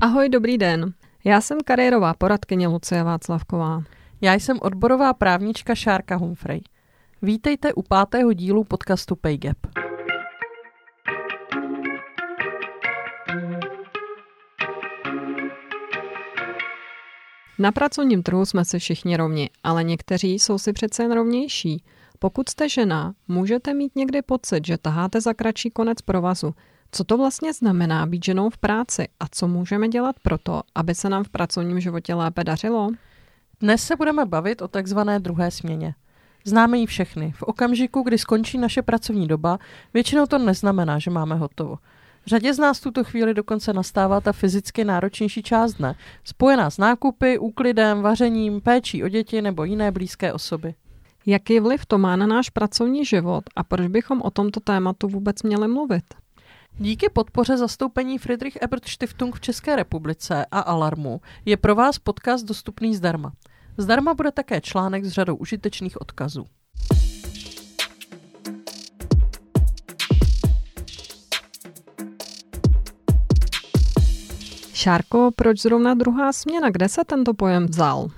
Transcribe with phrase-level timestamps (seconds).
[0.00, 0.92] Ahoj, dobrý den.
[1.24, 3.82] Já jsem kariérová poradkyně Lucie Václavková.
[4.20, 6.60] Já jsem odborová právnička Šárka Humphrey.
[7.22, 9.56] Vítejte u pátého dílu podcastu PayGap.
[17.58, 21.84] Na pracovním trhu jsme si všichni rovni, ale někteří jsou si přece jen rovnější.
[22.18, 26.54] Pokud jste žena, můžete mít někdy pocit, že taháte za kratší konec provazu–
[26.94, 30.94] co to vlastně znamená být ženou v práci a co můžeme dělat pro to, aby
[30.94, 32.90] se nám v pracovním životě lépe dařilo?
[33.60, 35.94] Dnes se budeme bavit o takzvané druhé směně.
[36.44, 37.32] Známe ji všechny.
[37.36, 39.58] V okamžiku, kdy skončí naše pracovní doba,
[39.94, 41.78] většinou to neznamená, že máme hotovo.
[42.26, 45.94] Řadě z nás v tuto chvíli dokonce nastává ta fyzicky náročnější část dne,
[46.24, 50.74] spojená s nákupy, úklidem, vařením, péčí o děti nebo jiné blízké osoby.
[51.26, 55.42] Jaký vliv to má na náš pracovní život a proč bychom o tomto tématu vůbec
[55.42, 56.04] měli mluvit?
[56.78, 62.44] Díky podpoře zastoupení Friedrich Ebert Stiftung v České republice a Alarmu je pro vás podcast
[62.46, 63.32] dostupný zdarma.
[63.78, 66.46] Zdarma bude také článek s řadou užitečných odkazů.
[74.74, 76.70] Šárko, proč zrovna druhá směna?
[76.70, 78.08] Kde se tento pojem vzal?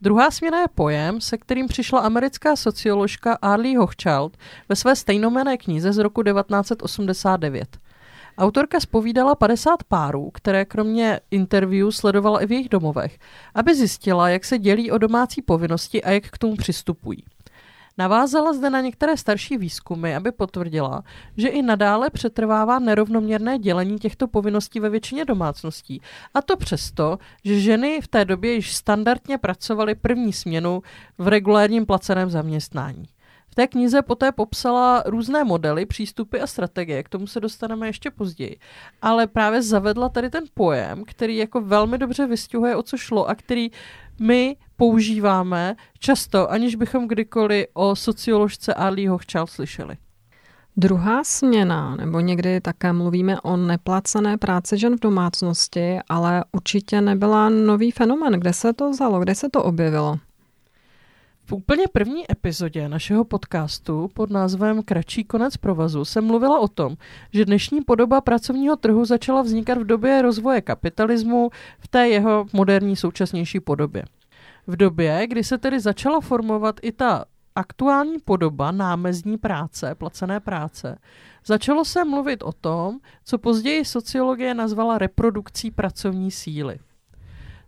[0.00, 4.36] Druhá směna je pojem, se kterým přišla americká socioložka Arlie Hochschild
[4.68, 7.78] ve své stejnomené knize z roku 1989.
[8.38, 13.18] Autorka spovídala 50 párů, které kromě interview sledovala i v jejich domovech,
[13.54, 17.24] aby zjistila, jak se dělí o domácí povinnosti a jak k tomu přistupují.
[17.98, 21.02] Navázala zde na některé starší výzkumy, aby potvrdila,
[21.36, 26.02] že i nadále přetrvává nerovnoměrné dělení těchto povinností ve většině domácností.
[26.34, 30.82] A to přesto, že ženy v té době již standardně pracovaly první směnu
[31.18, 33.04] v regulárním placeném zaměstnání.
[33.58, 38.58] Té knize poté popsala různé modely, přístupy a strategie, k tomu se dostaneme ještě později.
[39.02, 43.34] Ale právě zavedla tady ten pojem, který jako velmi dobře vystihuje, o co šlo a
[43.34, 43.70] který
[44.20, 49.96] my používáme často, aniž bychom kdykoliv o socioložce Arlie Hochschild slyšeli.
[50.76, 57.48] Druhá směna, nebo někdy také mluvíme o neplacené práci žen v domácnosti, ale určitě nebyla
[57.48, 58.32] nový fenomen.
[58.32, 60.18] Kde se to vzalo, kde se to objevilo?
[61.48, 66.96] V úplně první epizodě našeho podcastu pod názvem Kratší konec provazu jsem mluvila o tom,
[67.32, 72.96] že dnešní podoba pracovního trhu začala vznikat v době rozvoje kapitalismu v té jeho moderní
[72.96, 74.04] současnější podobě.
[74.66, 77.24] V době, kdy se tedy začala formovat i ta
[77.54, 80.98] aktuální podoba námezní práce, placené práce,
[81.46, 86.78] začalo se mluvit o tom, co později sociologie nazvala reprodukcí pracovní síly.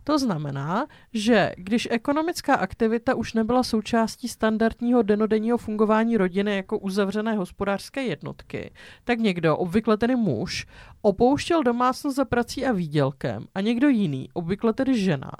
[0.09, 7.35] To znamená, že když ekonomická aktivita už nebyla součástí standardního denodenního fungování rodiny jako uzavřené
[7.35, 8.71] hospodářské jednotky,
[9.03, 10.67] tak někdo, obvykle tedy muž,
[11.01, 15.31] opouštěl domácnost za prací a výdělkem a někdo jiný, obvykle tedy žena,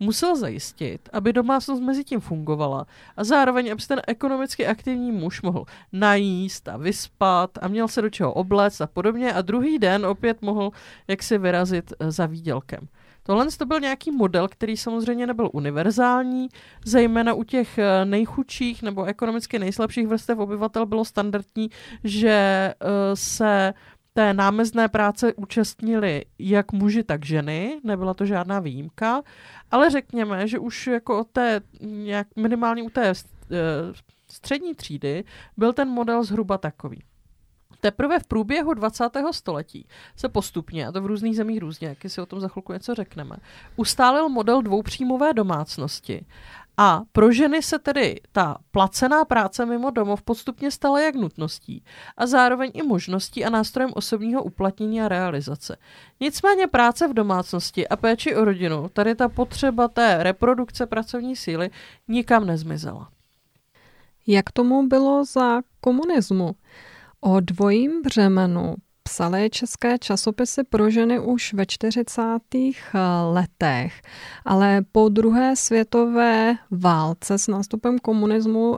[0.00, 2.86] musel zajistit, aby domácnost mezi tím fungovala
[3.16, 8.02] a zároveň, aby se ten ekonomicky aktivní muž mohl najíst a vyspat a měl se
[8.02, 10.70] do čeho obléct a podobně a druhý den opět mohl
[11.08, 12.88] jaksi vyrazit eh, za výdělkem.
[13.28, 16.48] Tohle to byl nějaký model, který samozřejmě nebyl univerzální,
[16.84, 21.70] zejména u těch eh, nejchudších nebo ekonomicky nejslabších vrstev obyvatel bylo standardní,
[22.04, 22.74] že eh,
[23.14, 23.74] se
[24.12, 29.22] té námezné práce účastnili jak muži, tak ženy, nebyla to žádná výjimka,
[29.70, 31.60] ale řekněme, že už jako od té,
[32.04, 33.14] jak minimálně u té eh,
[34.30, 35.24] střední třídy
[35.56, 37.02] byl ten model zhruba takový.
[37.80, 39.04] Teprve v průběhu 20.
[39.30, 42.72] století se postupně, a to v různých zemích různě, jak si o tom za chvilku
[42.72, 43.36] něco řekneme,
[43.76, 46.26] ustálil model dvoupříjmové domácnosti.
[46.80, 51.84] A pro ženy se tedy ta placená práce mimo domov postupně stala jak nutností
[52.16, 55.76] a zároveň i možností a nástrojem osobního uplatnění a realizace.
[56.20, 61.70] Nicméně práce v domácnosti a péči o rodinu, tady ta potřeba té reprodukce pracovní síly
[62.08, 63.08] nikam nezmizela.
[64.26, 66.54] Jak tomu bylo za komunismu?
[67.20, 72.20] O dvojím břemenu psaly české časopisy pro ženy už ve 40.
[72.54, 72.98] Eh,
[73.32, 74.02] letech,
[74.44, 78.76] ale po druhé světové válce s nástupem komunismu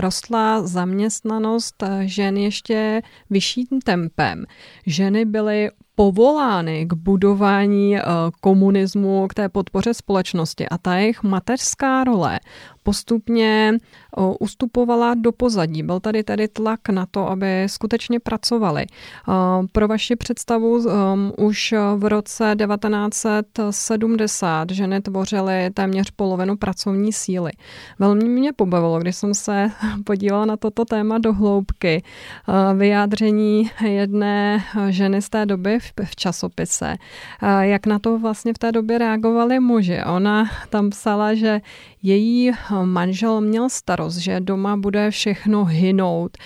[0.00, 4.44] rostla zaměstnanost žen ještě vyšším tempem.
[4.86, 7.96] Ženy byly povolány k budování
[8.40, 12.40] komunismu, k té podpoře společnosti a ta jejich mateřská role
[12.88, 13.72] postupně
[14.40, 15.82] ustupovala do pozadí.
[15.82, 18.86] Byl tady tedy tlak na to, aby skutečně pracovali.
[19.72, 20.84] Pro vaši představu um,
[21.38, 27.52] už v roce 1970 ženy tvořily téměř polovinu pracovní síly.
[27.98, 29.70] Velmi mě pobavilo, když jsem se
[30.04, 32.02] podívala na toto téma do hloubky.
[32.76, 36.96] Vyjádření jedné ženy z té doby v časopise,
[37.60, 39.98] jak na to vlastně v té době reagovali muži.
[40.06, 41.60] Ona tam psala, že
[42.02, 42.50] její
[42.84, 46.38] manžel měl starost, že doma bude všechno hynout.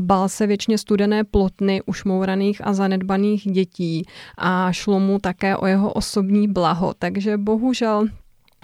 [0.00, 4.04] Bál se většině studené plotny ušmouraných a zanedbaných dětí
[4.38, 6.94] a šlo mu také o jeho osobní blaho.
[6.98, 8.06] Takže bohužel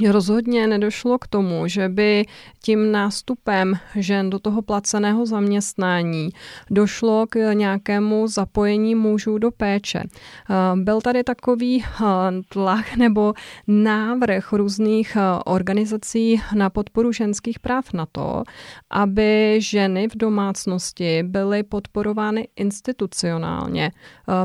[0.02, 2.25] Rozhodně nedošlo k tomu, že by
[2.62, 6.29] tím nástupem žen do toho placeného zaměstnání
[6.70, 10.02] došlo k nějakému zapojení mužů do péče.
[10.02, 12.05] Eh, byl tady takový eh,
[12.49, 13.32] tlak nebo
[13.67, 18.43] návrh různých eh, organizací na podporu ženských práv na to,
[18.91, 23.91] aby ženy v domácnosti byly podporovány institucionálně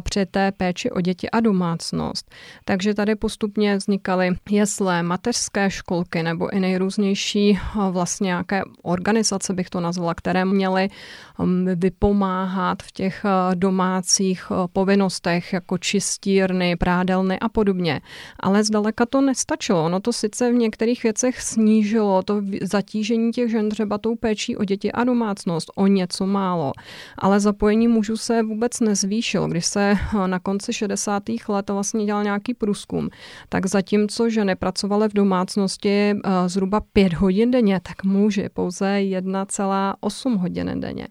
[0.02, 2.32] při té péči o děti a domácnost.
[2.66, 7.60] Takže tady postupně vznikaly jesle, mateřské mateřské školky nebo i nejrůznější
[7.92, 10.90] vlastně nějaké organizace, bych to nazvala, které měly
[11.38, 13.26] mm, vypomáhat v těch
[13.56, 18.02] domácích povinnostech jako čistírny, prádelny a podobně.
[18.40, 19.86] Ale zdaleka to nestačilo.
[19.86, 24.64] Ono to sice v některých věcech snížilo to zatížení těch žen třeba tou péčí o
[24.64, 26.72] děti a domácnost o něco málo,
[27.18, 29.48] ale zapojení mužů se vůbec nezvýšilo.
[29.48, 29.96] Když se
[30.26, 31.24] na konci 60.
[31.48, 33.10] let vlastně dělal nějaký průzkum,
[33.50, 36.16] tak zatímco ženy pracovaly v domácnosti, domácnosti eh,
[36.48, 41.08] zhruba 5 hodin denně, tak muži pouze 1,8 hodiny denně.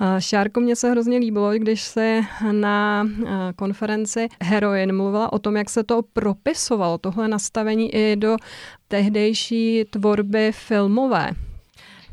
[0.00, 2.20] Eh, Šárko, mně se hrozně líbilo, když se
[2.52, 8.36] na eh, konferenci Heroin mluvila o tom, jak se to propisovalo, tohle nastavení i do
[8.88, 11.47] tehdejší tvorby filmové.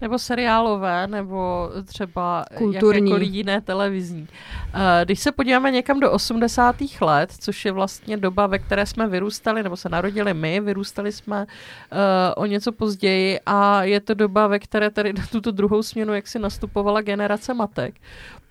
[0.01, 2.99] Nebo seriálové, nebo třeba Kulturní.
[2.99, 4.27] jakékoliv jiné televizní.
[4.73, 6.75] Eh, když se podíváme někam do 80.
[7.01, 11.41] let, což je vlastně doba, ve které jsme vyrůstali, nebo se narodili my, vyrůstali jsme
[11.45, 11.97] uh,
[12.35, 16.27] o něco později a je to doba, ve které tady na tuto druhou směnu jak
[16.27, 17.95] si nastupovala generace matek,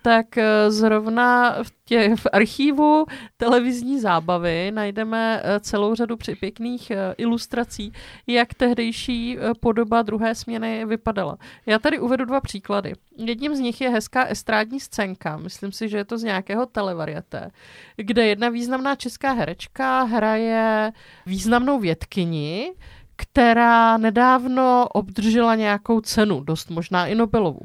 [0.05, 3.05] tak eh, zrovna v, tě, v archívu
[3.37, 7.93] televizní zábavy najdeme eh, celou řadu pěkných eh, ilustrací,
[8.27, 11.37] jak tehdejší podoba druhé směny vypadala.
[11.65, 12.93] Já tady uvedu dva příklady.
[13.17, 17.51] Jedním z nich je hezká estrádní scénka, myslím si, že je to z nějakého televariete,
[17.95, 20.91] kde jedna významná česká herečka hraje
[21.25, 22.73] významnou vědkyni,
[23.15, 27.59] která nedávno obdržela nějakou cenu, dost možná i Nobelovu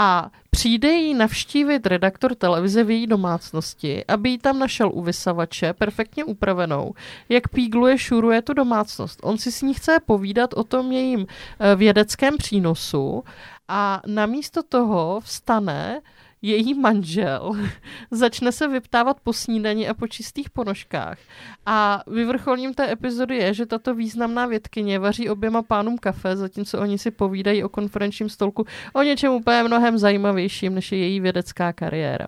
[0.00, 5.72] a přijde jí navštívit redaktor televize v její domácnosti, aby ji tam našel u vysavače,
[5.72, 6.94] perfektně upravenou,
[7.28, 9.20] jak pígluje, šuruje tu domácnost.
[9.22, 13.24] On si s ní chce povídat o tom jejím eh, vědeckém přínosu
[13.68, 16.00] a namísto toho vstane
[16.42, 17.52] její manžel
[18.10, 21.18] začne se vyptávat po snídani a po čistých ponožkách.
[21.66, 26.98] A vyvrcholním té epizody je, že tato významná vědkyně vaří oběma pánům kafe, zatímco oni
[26.98, 32.26] si povídají o konferenčním stolku o něčem úplně mnohem zajímavějším, než je její vědecká kariéra.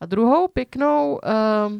[0.00, 1.20] A druhou pěknou uh,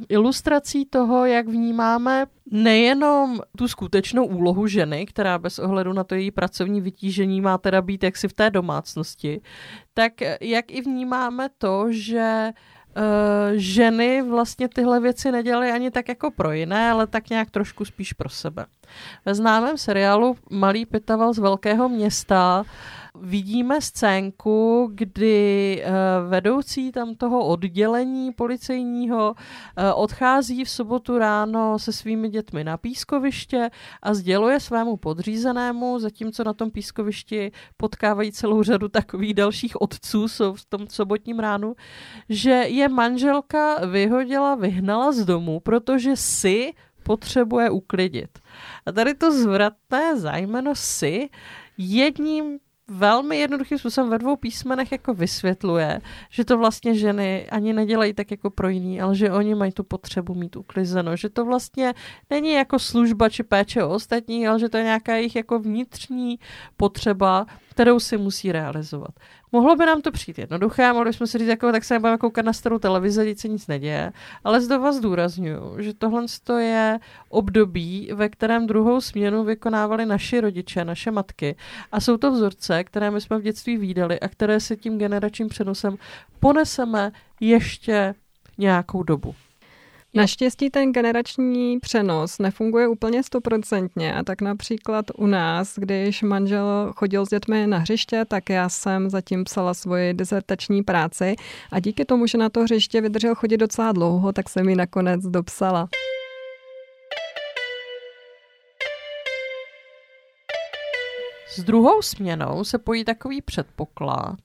[0.08, 6.30] ilustrací toho, jak vnímáme nejenom tu skutečnou úlohu ženy, která bez ohledu na to její
[6.30, 9.40] pracovní vytížení má teda být jaksi v té domácnosti,
[9.94, 12.50] tak jak i vnímáme to, že
[12.96, 13.02] uh,
[13.54, 18.12] ženy vlastně tyhle věci nedělaly ani tak jako pro jiné, ale tak nějak trošku spíš
[18.12, 18.66] pro sebe.
[19.24, 22.66] Ve známém seriálu Malý pitaval z velkého města uh,
[23.22, 31.92] vidíme scénku, kdy uh, vedoucí tam toho oddělení policejního uh, odchází v sobotu ráno se
[31.92, 33.70] svými dětmi na pískoviště
[34.02, 40.54] a sděluje svému podřízenému, zatímco na tom pískovišti potkávají celou řadu takových dalších otců jsou
[40.54, 41.76] v tom sobotním ránu,
[42.28, 48.38] že je manželka vyhodila, vyhnala z domu, protože si potřebuje uklidit.
[48.86, 51.28] A tady to zvratné zájmeno si
[51.78, 52.58] jedním
[52.88, 56.00] velmi jednoduchým způsobem ve dvou písmenech jako vysvětluje,
[56.30, 59.84] že to vlastně ženy ani nedělají tak jako pro jiný, ale že oni mají tu
[59.84, 61.94] potřebu mít uklizeno, že to vlastně
[62.30, 66.38] není jako služba či péče o ostatní, ale že to je nějaká jejich jako vnitřní
[66.76, 69.10] potřeba, kterou si musí realizovat.
[69.52, 72.44] Mohlo by nám to přijít jednoduché, mohli jsme si říct, jako, tak se nebudeme koukat
[72.44, 74.12] na starou televizi, teď se nic neděje,
[74.44, 76.24] ale znova zdůraznuju, že tohle
[76.58, 76.98] je
[77.28, 81.56] období, ve kterém druhou směnu vykonávali naši rodiče, naše matky
[81.92, 85.48] a jsou to vzorce, které my jsme v dětství výdali a které se tím generačním
[85.48, 85.96] přenosem
[86.40, 88.14] poneseme ještě
[88.58, 89.34] nějakou dobu.
[90.14, 97.26] Naštěstí ten generační přenos nefunguje úplně stoprocentně a tak například u nás, když manžel chodil
[97.26, 101.36] s dětmi na hřiště, tak já jsem zatím psala svoji dizertační práci
[101.72, 105.22] a díky tomu, že na to hřiště vydržel chodit docela dlouho, tak jsem ji nakonec
[105.22, 105.88] dopsala.
[111.56, 114.36] S druhou směnou se pojí takový předpoklad,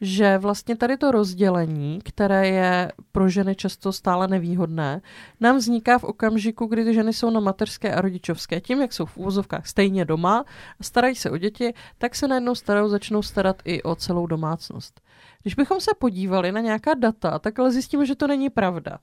[0.00, 5.00] že vlastně tady to rozdělení, které je pro ženy často stále nevýhodné,
[5.40, 8.60] nám vzniká v okamžiku, kdy ty ženy jsou na mateřské a rodičovské.
[8.60, 10.44] Tím, jak jsou v úvozovkách stejně doma
[10.80, 15.00] a starají se o děti, tak se najednou starou začnou starat i o celou domácnost.
[15.42, 18.98] Když bychom se podívali na nějaká data, tak ale zjistíme, že to není pravda.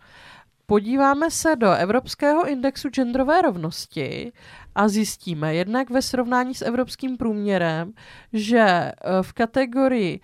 [0.65, 4.32] Podíváme se do Evropského indexu genderové rovnosti
[4.75, 7.93] a zjistíme jednak ve srovnání s evropským průměrem,
[8.34, 10.20] že eh, v kategorii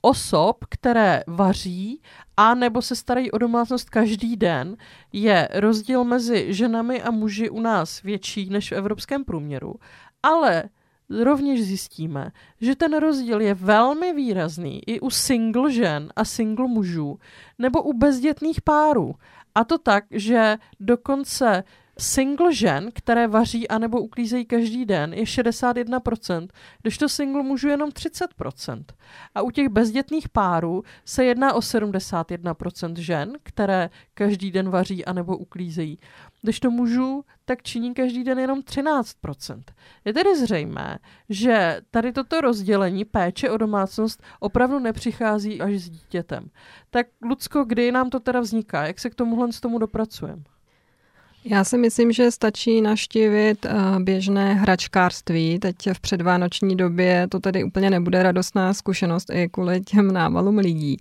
[0.00, 2.02] osob, které vaří
[2.36, 4.76] a nebo se starají o domácnost každý den,
[5.12, 9.74] je rozdíl mezi ženami a muži u nás větší než v evropském průměru,
[10.22, 10.64] ale
[11.22, 17.18] rovněž zjistíme, že ten rozdíl je velmi výrazný i u single žen a single mužů
[17.58, 19.14] nebo u bezdětných párů.
[19.60, 21.64] A to tak, že dokonce
[22.00, 26.48] single žen, které vaří anebo uklízejí každý den, je 61%,
[26.82, 28.84] když to single mužů jenom 30%.
[29.34, 35.36] A u těch bezdětných párů se jedná o 71% žen, které každý den vaří anebo
[35.36, 35.98] uklízejí.
[36.42, 39.62] Když to mužů, tak činí každý den jenom 13%.
[40.04, 46.50] Je tedy zřejmé, že tady toto rozdělení péče o domácnost opravdu nepřichází až s dítětem.
[46.90, 48.86] Tak, Lucko, kdy nám to teda vzniká?
[48.86, 50.42] Jak se k tomuhle z tomu dopracujeme?
[51.44, 55.58] Já si myslím, že stačí naštívit eh, běžné hračkářství.
[55.58, 60.96] Teď v předvánoční době to tedy úplně nebude radostná zkušenost i kvůli těm návalům lidí.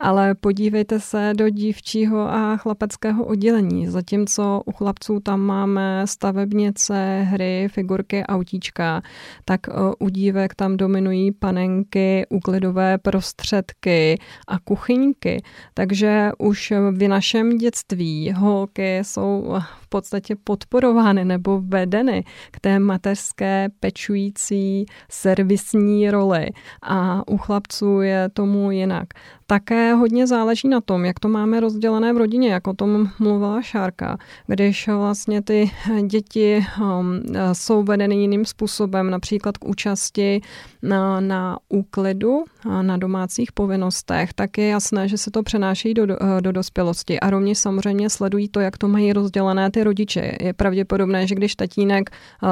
[0.00, 3.88] Ale podívejte se do dívčího a chlapeckého oddělení.
[3.88, 9.02] Zatímco u chlapců tam máme stavebnice, hry, figurky, autíčka,
[9.44, 14.18] tak eh, u dívek tam dominují panenky, úklidové prostředky
[14.48, 15.42] a kuchyňky.
[15.74, 19.56] Takže už v našem dětství holky jsou
[19.90, 26.46] podstatě podporovány nebo vedeny k té mateřské pečující servisní roli
[26.82, 29.08] a u chlapců je tomu jinak.
[29.50, 33.62] Také hodně záleží na tom, jak to máme rozdělené v rodině, jak o tom mluvila
[33.62, 35.70] Šárka, když vlastně ty
[36.06, 37.20] děti um,
[37.52, 40.40] jsou vedeny jiným způsobem, například k účasti
[40.82, 42.44] na, na úklidu,
[42.82, 47.30] na domácích povinnostech, tak je jasné, že se to přenáší do, do, do dospělosti a
[47.30, 50.32] rovněž samozřejmě sledují to, jak to mají rozdělené ty rodiče.
[50.40, 52.10] Je pravděpodobné, že když tatínek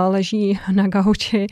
[0.09, 1.47] leží na gauči,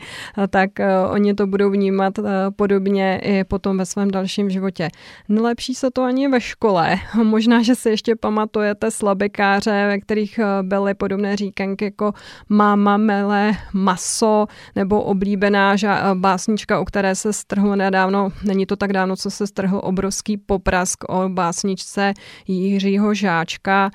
[0.49, 0.69] tak
[1.11, 2.13] oni to budou vnímat
[2.55, 4.89] podobně i potom ve svém dalším životě.
[5.37, 6.95] Nelepší se to ani ve škole.
[7.23, 12.13] Možná, že si ještě pamatujete slabikáře, ve kterých byly podobné říkanky jako
[12.49, 15.75] máma mele maso nebo oblíbená
[16.13, 21.03] básnička, o které se strhlo nedávno, není to tak dávno, co se strhl obrovský poprask
[21.09, 22.13] o básničce
[22.47, 23.91] Jiřího Žáčka,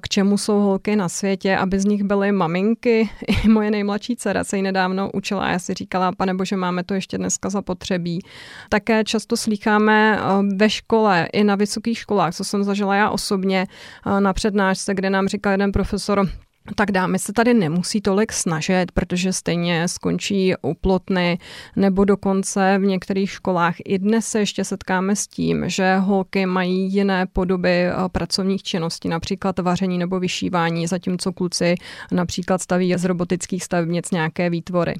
[0.00, 3.08] k čemu jsou holky na světě, aby z nich byly maminky.
[3.44, 6.84] I moje nejmladší dcera se jí nedávno učila a já si říkala, pane bože, máme
[6.84, 8.20] to ještě dneska zapotřebí.
[8.68, 13.66] Také často slýcháme eh, ve škole i na vysokých školách, co jsem zažila já osobně
[13.66, 16.28] eh, na přednášce, kde nám říkal jeden profesor,
[16.74, 21.38] tak dámy se tady nemusí tolik snažit, protože stejně skončí uplotny,
[21.76, 26.92] nebo dokonce v některých školách i dnes se ještě setkáme s tím, že holky mají
[26.92, 31.74] jiné podoby eh, pracovních činností, například vaření nebo vyšívání, zatímco kluci
[32.12, 34.94] například staví z robotických stavebnic nějaké výtvory.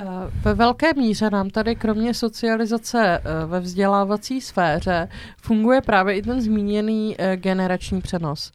[0.00, 0.04] Eh,
[0.42, 5.08] ve velké míře nám tady kromě socializace eh, ve vzdělávací sféře
[5.42, 8.52] funguje právě i ten zmíněný eh, generační přenos.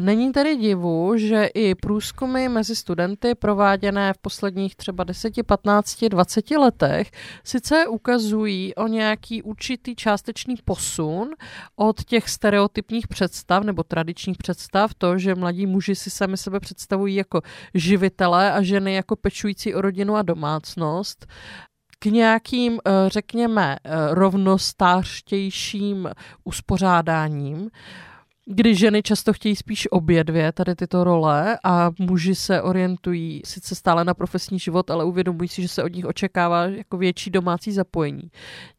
[0.00, 6.50] Není tedy divu, že i průzkumy mezi studenty prováděné v posledních třeba 10, 15, 20
[6.50, 7.10] letech
[7.44, 11.30] sice ukazují o nějaký určitý částečný posun
[11.76, 17.14] od těch stereotypních představ nebo tradičních představ, to, že mladí muži si sami sebe představují
[17.14, 17.40] jako
[17.74, 21.26] živitelé a ženy jako pečující o rodinu a domácnost budoucnost
[21.98, 26.08] k nějakým, eh, řekněme, eh, rovnostářtějším
[26.44, 27.70] uspořádáním,
[28.50, 33.74] kdy ženy často chtějí spíš obě dvě tady tyto role a muži se orientují sice
[33.74, 37.72] stále na profesní život, ale uvědomují si, že se od nich očekává jako větší domácí
[37.72, 38.30] zapojení.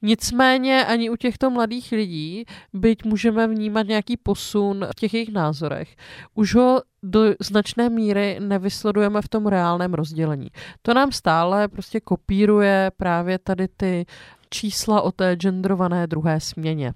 [0.02, 5.96] Nicméně ani u těchto mladých lidí, byť můžeme vnímat nějaký posun v těch jejich názorech,
[6.36, 10.48] už ho do značné míry nevysledujeme v tom reálném rozdělení.
[10.82, 14.06] To nám stále prostě kopíruje právě tady ty
[14.50, 16.94] čísla o té genderované druhé směně.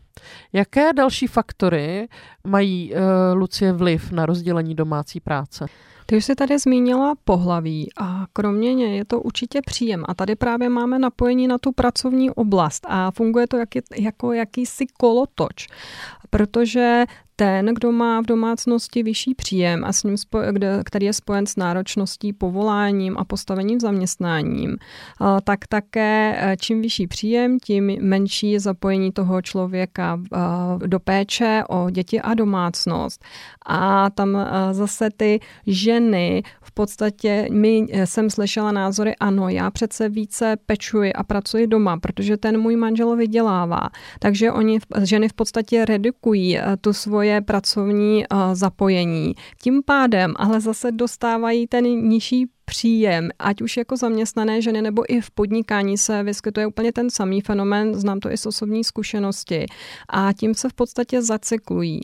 [0.54, 2.08] Jaké další faktory
[2.48, 3.00] mají uh,
[3.34, 5.66] Lucie vliv na rozdělení domácí práce?
[6.06, 10.04] Ty už jsi tady zmínila pohlaví a kromě něj je to určitě příjem.
[10.08, 13.70] A tady právě máme napojení na tu pracovní oblast a funguje to jak,
[14.00, 15.68] jako jakýsi kolotoč,
[16.30, 20.44] protože ten, kdo má v domácnosti vyšší příjem a s ním spoj,
[20.86, 24.78] který je spojen s náročností, povoláním a postavením zaměstnáním,
[25.44, 31.64] tak také e, čím vyšší příjem, tím menší je zapojení toho člověka e, do péče
[31.70, 33.26] o děti a domácnost.
[33.66, 40.10] A tam e, zase ty ženy v podstatě, my jsem slyšela názory, ano, já přece
[40.10, 43.90] více pečuji a pracuji doma, protože ten můj manžel vydělává.
[44.20, 49.36] Takže oni, ženy v podstatě redukují tu svoje svoje pracovní zapojení.
[49.62, 55.22] Tím pádem ale zase dostávají ten nižší příjem, ať už jako zaměstnané ženy nebo i
[55.22, 59.66] v podnikání se vyskytuje úplně ten samý fenomén, znám to i z osobní zkušenosti
[60.10, 62.02] a tím se v podstatě zacyklují.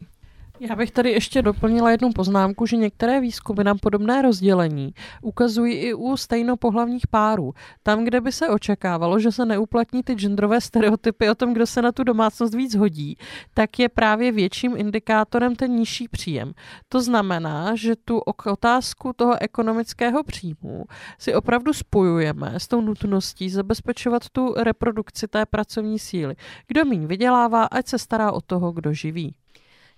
[0.62, 5.94] Já bych tady ještě doplnila jednu poznámku, že některé výzkumy nám podobné rozdělení ukazují i
[5.94, 7.54] u stejnopohlavních párů.
[7.84, 11.82] Tam, kde by se očekávalo, že se neuplatní ty genderové stereotypy o tom, kdo se
[11.82, 13.18] na tu domácnost víc hodí,
[13.54, 16.54] tak je právě větším indikátorem ten nižší příjem.
[16.90, 20.86] To znamená, že tu otázku toho ekonomického příjmu
[21.20, 26.36] si opravdu spojujeme s tou nutností zabezpečovat tu reprodukci té pracovní síly.
[26.68, 29.36] Kdo méně vydělává, ať se stará o toho, kdo živí.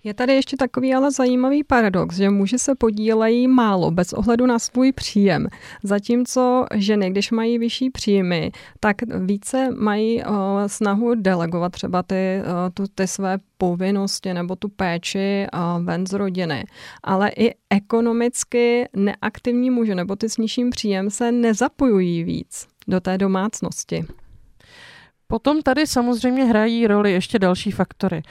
[0.04, 4.58] Je tady ještě takový ale zajímavý paradox, že muži se podílejí málo bez ohledu na
[4.58, 5.46] svůj příjem,
[5.82, 10.34] zatímco ženy, když mají vyšší příjmy, tak více mají uh,
[10.66, 16.12] snahu delegovat třeba ty, uh, tu, ty své povinnosti nebo tu péči uh, ven z
[16.12, 16.64] rodiny.
[17.02, 23.18] Ale i ekonomicky neaktivní muži nebo ty s nižším příjem se nezapojují víc do té
[23.18, 24.04] domácnosti.
[25.26, 28.22] Potom tady samozřejmě hrají roli ještě další faktory.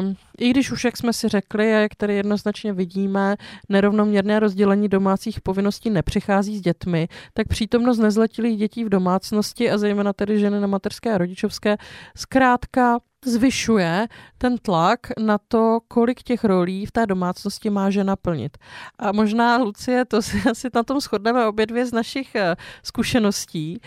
[0.00, 3.36] Um, I když už, jak jsme si řekli, a jak tady jednoznačně vidíme,
[3.68, 10.12] nerovnoměrné rozdělení domácích povinností nepřichází s dětmi, tak přítomnost nezletilých dětí v domácnosti a zejména
[10.12, 11.76] tedy ženy na materské a rodičovské
[12.16, 18.58] zkrátka zvyšuje ten tlak na to, kolik těch rolí v té domácnosti má žena plnit.
[18.98, 23.80] A možná, Lucie, to si asi na tom shodneme obě dvě z našich eh, zkušeností.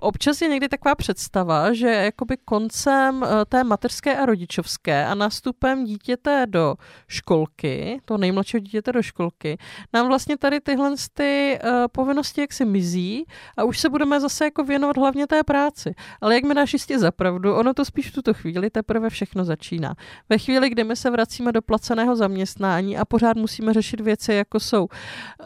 [0.00, 5.83] Občas je někdy taková představa, že jakoby koncem eh, té mateřské a rodičovské a nástupem
[5.84, 6.74] dítěte do
[7.08, 9.58] školky, to nejmladšího dítěte do školky,
[9.92, 13.24] nám vlastně tady tyhle ty uh, povinnosti jaksi mizí
[13.56, 15.94] a už se budeme zase jako věnovat hlavně té práci.
[16.20, 19.94] Ale jak mi dáš jistě zapravdu, ono to spíš v tuto chvíli teprve všechno začíná.
[20.28, 24.60] Ve chvíli, kdy my se vracíme do placeného zaměstnání a pořád musíme řešit věci, jako
[24.60, 24.86] jsou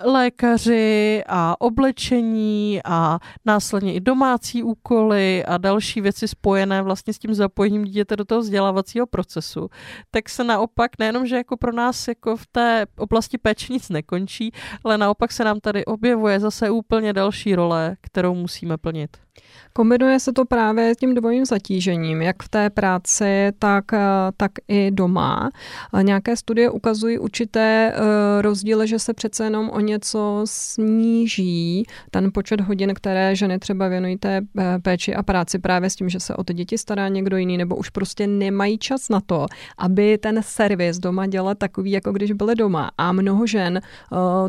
[0.04, 7.34] lékaři a oblečení a následně i domácí úkoly a další věci spojené vlastně s tím
[7.34, 9.68] zapojením dítěte do toho vzdělávacího procesu,
[10.10, 14.52] tak se naopak nejenom, že jako pro nás jako v té oblasti péče nic nekončí,
[14.84, 19.16] ale naopak se nám tady objevuje zase úplně další role, kterou musíme plnit.
[19.78, 23.98] Kombinuje se to právě tím dvojím zatížením, jak v té práci, tak, eh,
[24.36, 25.50] tak i doma.
[26.02, 32.60] Nějaké studie ukazují určité eh, rozdíly, že se přece jenom o něco sníží ten počet
[32.60, 36.34] hodin, které ženy třeba věnují té eh, péči a práci právě s tím, že se
[36.34, 39.46] o ty děti stará někdo jiný, nebo už prostě nemají čas na to,
[39.78, 42.90] aby ten servis doma dělal takový, jako když byly doma.
[42.98, 43.80] A mnoho žen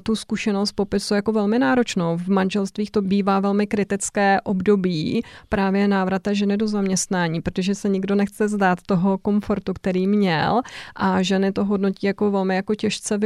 [0.04, 2.18] tu zkušenost popisuje jako velmi náročnou.
[2.18, 4.79] V manželstvích to bývá velmi kritické období,
[5.50, 10.62] právě návrata ženy do zaměstnání, protože se nikdo nechce zdát toho komfortu, který měl
[10.96, 13.20] a ženy to hodnotí jako velmi jako těžce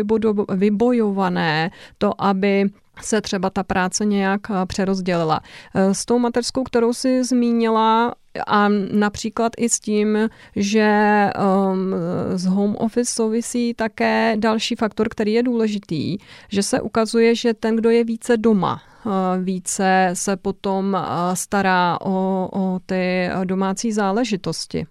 [0.49, 2.69] vybojované, to, aby
[3.01, 5.41] se třeba ta práce nějak eh, přerozdělila.
[5.75, 8.13] Eh, s tou mateřskou, kterou si zmínila,
[8.47, 10.89] a například i s tím, že
[11.71, 11.95] um,
[12.35, 16.17] z home office souvisí také další faktor, který je důležitý,
[16.49, 18.81] že se ukazuje, že ten, kdo je více doma,
[19.43, 24.85] více se potom eh, stará o, o ty domácí záležitosti.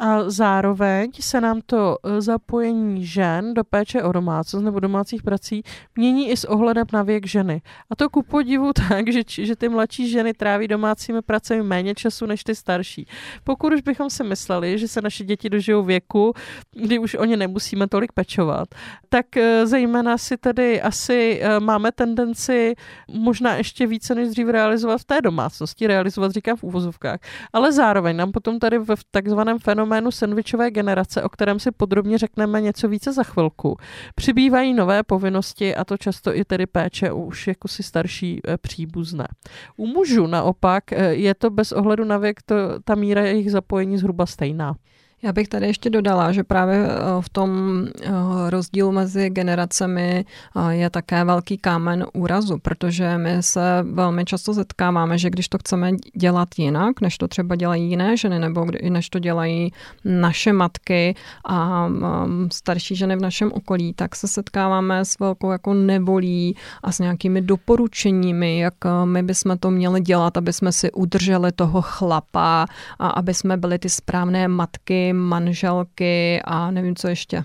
[0.00, 5.62] A zároveň se nám to eh, zapojení žen do péče o domácnost nebo domácích prací
[5.96, 7.62] mění i s ohledem na věk ženy.
[7.90, 12.26] A to ku podivu tak, že, že ty mladší ženy tráví domácími pracemi méně času
[12.26, 13.06] než ty starší.
[13.44, 16.32] Pokud už bychom si mysleli, že se naše děti dožijou věku,
[16.72, 18.68] kdy už o ně nemusíme tolik pečovat,
[19.08, 22.74] tak eh, zejména si tedy asi eh, máme tendenci
[23.08, 27.18] možná ještě více než dřív realizovat v té domácnosti, realizovat říkám v úvozovkách,
[27.52, 32.18] ale zároveň nám potom tady v takzvaném fenoménu fenoménu sandvičové generace, o kterém si podrobně
[32.18, 33.76] řekneme něco více za chvilku,
[34.14, 39.28] přibývají nové povinnosti a to často i tedy péče už jako si starší eh, příbuzné.
[39.76, 43.98] U mužů naopak eh, je to bez ohledu na věk to, ta míra jejich zapojení
[43.98, 44.74] zhruba stejná.
[45.22, 47.50] Já bych tady ještě dodala, že právě eh, v tom
[47.86, 48.10] eh,
[48.50, 50.24] rozdílu mezi generacemi
[50.56, 55.58] eh, je také velký kámen úrazu, protože my se velmi často setkáváme, že když to
[55.58, 59.72] chceme dělat jinak, než to třeba dělají jiné ženy, nebo než to dělají
[60.04, 65.74] naše matky a mm, starší ženy v našem okolí, tak se setkáváme s velkou jako
[65.74, 71.52] nevolí a s nějakými doporučeními, jak my bychom to měli dělat, aby jsme si udrželi
[71.52, 72.66] toho chlapa
[72.98, 77.44] a aby jsme byli ty správné matky, manželky a nevím, co ještě.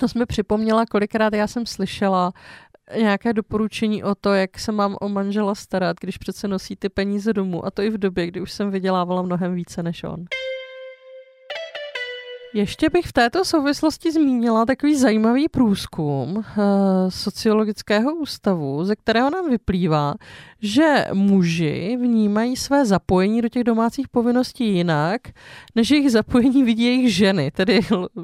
[0.00, 2.32] To jsme připomněla, kolikrát já jsem slyšela
[2.96, 7.32] nějaké doporučení o to, jak se mám o manžela starat, když přece nosí ty peníze
[7.32, 7.66] domů.
[7.66, 10.24] A to i v době, kdy už jsem vydělávala mnohem více než on.
[12.56, 16.44] Ještě bych v této souvislosti zmínila takový zajímavý průzkum uh,
[17.08, 20.14] sociologického ústavu, ze kterého nám vyplývá,
[20.60, 25.20] že muži vnímají své zapojení do těch domácích povinností jinak,
[25.74, 27.50] než jejich zapojení vidí jejich ženy.
[27.50, 27.80] Tedy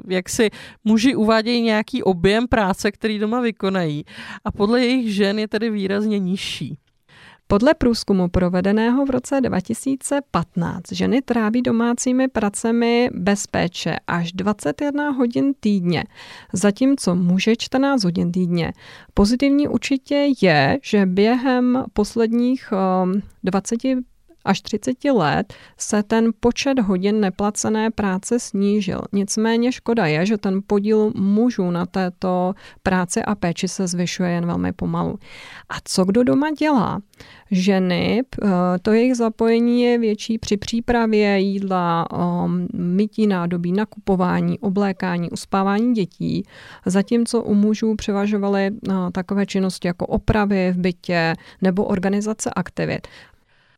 [0.07, 0.49] jak si
[0.83, 4.05] muži uvádějí nějaký objem práce, který doma vykonají
[4.45, 6.77] a podle jejich žen je tedy výrazně nižší.
[7.53, 15.53] Podle průzkumu provedeného v roce 2015 ženy tráví domácími pracemi bez péče až 21 hodin
[15.59, 16.03] týdně,
[16.53, 18.73] zatímco muži 14 hodin týdně.
[19.13, 22.73] Pozitivní určitě je, že během posledních
[23.43, 23.79] 20
[24.45, 29.01] až 30 let se ten počet hodin neplacené práce snížil.
[29.11, 32.53] Nicméně škoda je, že ten podíl mužů na této
[32.83, 35.19] práci a péči se zvyšuje jen velmi pomalu.
[35.69, 37.01] A co kdo doma dělá?
[37.51, 38.49] Ženy, eh,
[38.81, 46.43] to jejich zapojení je větší při přípravě jídla, ehm, mytí nádobí, nakupování, oblékání, uspávání dětí,
[46.85, 53.07] zatímco u mužů převažovaly eh, takové činnosti jako opravy v bytě nebo organizace aktivit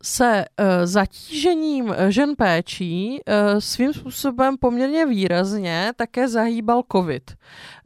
[0.06, 7.32] se uh, zatížením eh, žen péčí uh, svým způsobem poměrně výrazně také zahýbal covid.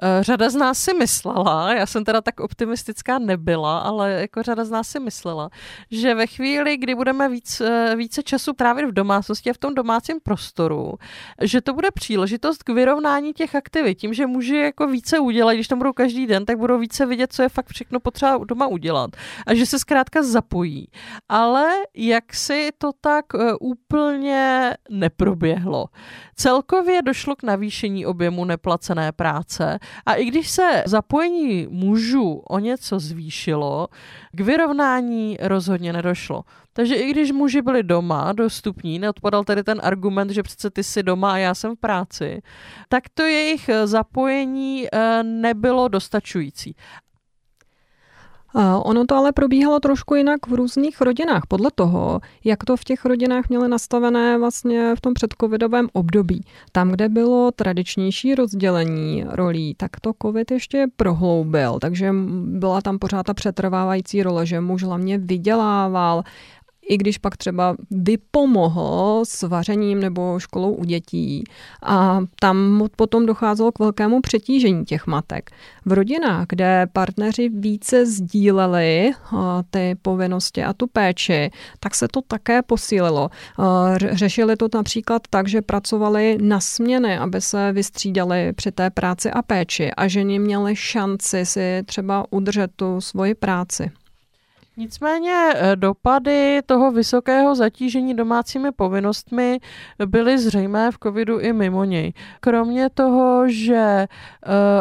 [0.04, 4.66] Uh, řada z nás si myslela, já jsem teda tak optimistická nebyla, ale jako řada
[4.66, 5.50] z nás si myslela,
[5.92, 9.76] že ve chvíli, kdy budeme víc, uh, více času trávit v domácnosti a v tom
[9.76, 10.94] domácím prostoru,
[11.42, 13.96] že to bude příležitost k vyrovnání těch aktivit.
[13.96, 17.34] Tím, že muži jako více udělají, když tam budou každý den, tak budou více vidět,
[17.34, 19.10] co je fakt všechno potřeba doma udělat.
[19.48, 20.88] A že se zkrátka zapojí.
[21.30, 25.86] Ale jak si to tak uh, úplně neproběhlo.
[26.36, 33.00] Celkově došlo k navýšení objemu neplacené práce a i když se zapojení mužů o něco
[33.00, 33.88] zvýšilo,
[34.32, 36.44] k vyrovnání rozhodně nedošlo.
[36.74, 41.04] Takže i když muži byli doma dostupní, neodpadal tedy ten argument, že přece ty jsi
[41.04, 42.42] doma a já jsem v práci,
[42.90, 46.76] tak to jejich zapojení eh, nebylo dostačující.
[48.84, 53.06] Ono to ale probíhalo trošku jinak v různých rodinách, podle toho, jak to v těch
[53.06, 56.42] rodinách měly nastavené vlastně v tom předcovidovém období.
[56.72, 62.14] Tam, kde bylo tradičnější rozdělení rolí, tak to covid ještě prohloubil, takže
[62.46, 66.24] byla tam pořád ta přetrvávající role, že muž hlavně vydělával,
[66.90, 71.44] i když pak třeba vypomohl s vařením nebo školou u dětí.
[71.84, 75.52] A tam potom docházelo k velkému přetížení těch matek.
[75.86, 79.12] V rodinách, kde partneři více sdíleli
[79.70, 83.30] ty povinnosti a tu péči, tak se to také posílilo.
[84.12, 89.42] Řešili to například tak, že pracovali na směny, aby se vystřídali při té práci a
[89.42, 93.92] péči a ženy měly šanci si třeba udržet tu svoji práci.
[94.80, 99.60] Nicméně eh, dopady toho vysokého zatížení domácími povinnostmi
[100.06, 102.14] byly zřejmé v covidu i mimo něj.
[102.40, 104.08] Kromě toho, že eh,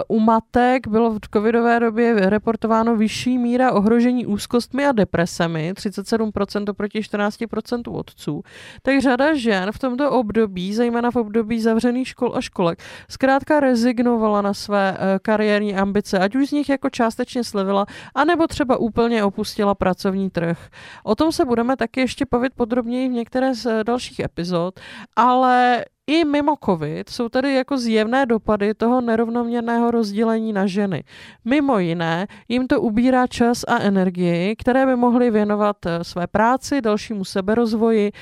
[0.09, 7.01] u matek bylo v covidové době reportováno vyšší míra ohrožení úzkostmi a depresemi, 37% proti
[7.01, 8.43] 14% otců,
[8.83, 12.79] tak řada žen v tomto období, zejména v období zavřených škol a školek,
[13.11, 18.47] zkrátka rezignovala na své eh, kariérní ambice, ať už z nich jako částečně slevila, anebo
[18.47, 20.69] třeba úplně opustila práci pracovní trh.
[21.05, 24.81] O tom se budeme taky ještě bavit podrobněji v některé z dalších epizod,
[25.17, 31.05] ale i mimo COVID jsou tady jako zjevné dopady toho nerovnoměrného rozdělení na ženy.
[31.45, 36.81] Mimo jiné, jim to ubírá čas a energii, které by mohly věnovat eh, své práci,
[36.81, 38.13] dalšímu seberozvoji,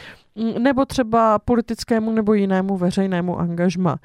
[0.59, 3.97] nebo třeba politickému nebo jinému veřejnému angažma.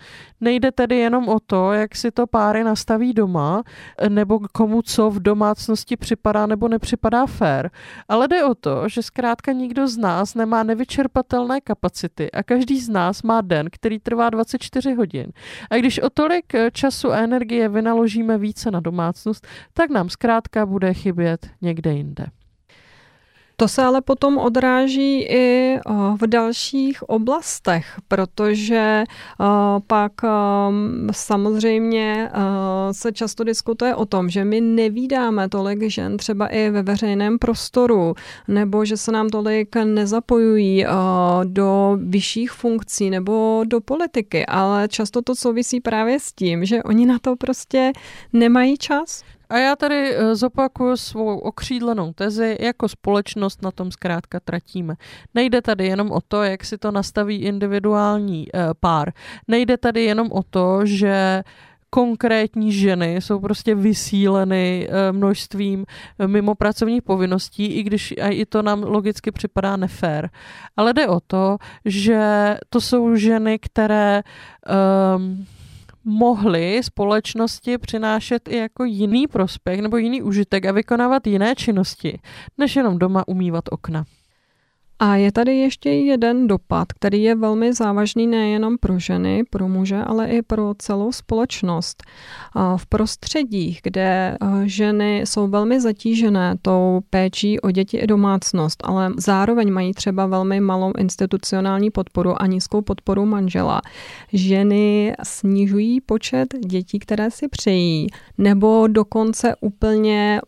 [0.42, 3.64] Nejde tedy jenom o to, jak si to páry nastaví doma,
[4.10, 7.72] nebo komu co v domácnosti připadá nebo nepřipadá fér,
[8.10, 12.90] ale jde o to, že zkrátka nikdo z nás nemá nevyčerpatelné kapacity a každý z
[12.90, 15.28] nás má den, který trvá 24 hodin.
[15.70, 20.94] A když o tolik času a energie vynaložíme více na domácnost, tak nám zkrátka bude
[20.94, 22.26] chybět někde jinde.
[23.62, 25.78] To se ale potom odráží i
[26.22, 29.04] v dalších oblastech, protože
[29.88, 30.12] pak
[31.12, 32.30] samozřejmě
[32.92, 38.16] se často diskutuje o tom, že my nevídáme tolik žen třeba i ve veřejném prostoru,
[38.48, 40.86] nebo že se nám tolik nezapojují
[41.44, 47.06] do vyšších funkcí nebo do politiky, ale často to souvisí právě s tím, že oni
[47.06, 47.92] na to prostě
[48.34, 49.24] nemají čas.
[49.52, 54.96] A já tady eh, zopakuju svou okřídlenou tezi, jako společnost na tom zkrátka tratíme.
[55.36, 59.12] Nejde tady jenom o to, jak si to nastaví individuální uh, pár.
[59.48, 61.44] Nejde tady jenom o to, že
[61.90, 65.86] konkrétní ženy jsou prostě vysíleny uh, množstvím
[66.28, 70.30] mimo pracovních povinností, i když a i to nám logicky připadá nefér.
[70.78, 74.24] Ale jde o to, že to jsou ženy, které
[75.16, 75.46] um,
[76.04, 82.20] mohly společnosti přinášet i jako jiný prospěch nebo jiný užitek a vykonávat jiné činnosti,
[82.58, 84.06] než jenom doma umývat okna.
[85.04, 89.98] A je tady ještě jeden dopad, který je velmi závažný nejenom pro ženy, pro muže,
[89.98, 92.04] ale i pro celou společnost.
[92.78, 99.74] V prostředích, kde ženy jsou velmi zatížené tou péčí o děti i domácnost, ale zároveň
[99.74, 103.82] mají třeba velmi malou institucionální podporu a nízkou podporu manžela,
[104.34, 110.42] ženy snižují počet dětí, které si přejí, nebo dokonce úplně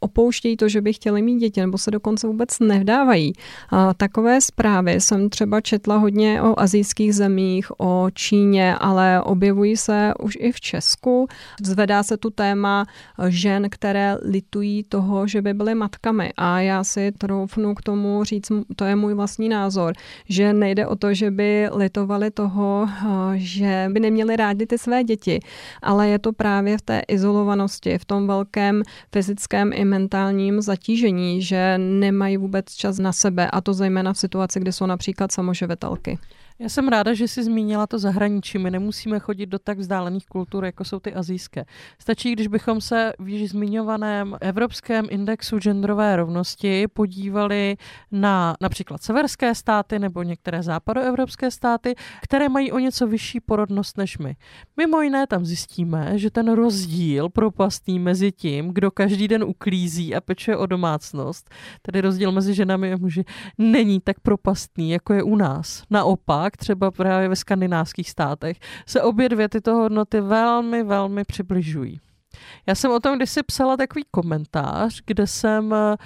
[0.00, 3.32] opouštějí to, že by chtěli mít děti, nebo se dokonce vůbec nevdávají
[3.96, 10.38] Takové zprávy jsem třeba četla hodně o azijských zemích, o Číně, ale objevují se už
[10.40, 11.28] i v Česku.
[11.62, 12.86] Zvedá se tu téma
[13.28, 16.32] žen, které litují toho, že by byly matkami.
[16.36, 19.94] A já si troufnu k tomu říct, to je můj vlastní názor,
[20.28, 22.88] že nejde o to, že by litovali toho,
[23.34, 25.40] že by neměli rádi ty své děti,
[25.82, 31.78] ale je to právě v té izolovanosti, v tom velkém fyzickém i mentálním zatížení, že
[31.78, 36.18] nemají vůbec čas na sebe a to zejména v situaci, kdy jsou například samoživitelky.
[36.62, 38.58] Já jsem ráda, že jsi zmínila to zahraničí.
[38.58, 41.64] My nemusíme chodit do tak vzdálených kultur, jako jsou ty azijské.
[41.98, 47.76] Stačí, když bychom se v již zmiňovaném Evropském indexu genderové rovnosti podívali
[48.12, 54.18] na například severské státy nebo některé západoevropské státy, které mají o něco vyšší porodnost než
[54.18, 54.36] my.
[54.76, 60.20] Mimo jiné tam zjistíme, že ten rozdíl propastný mezi tím, kdo každý den uklízí a
[60.20, 61.50] pečuje o domácnost,
[61.82, 63.24] tedy rozdíl mezi ženami a muži,
[63.58, 65.82] není tak propastný, jako je u nás.
[65.90, 72.00] Naopak, naopak třeba právě ve skandinávských státech se obě dvě tyto hodnoty velmi, velmi přibližují.
[72.66, 75.96] Já jsem o tom kdysi psala takový komentář, kde jsem uh,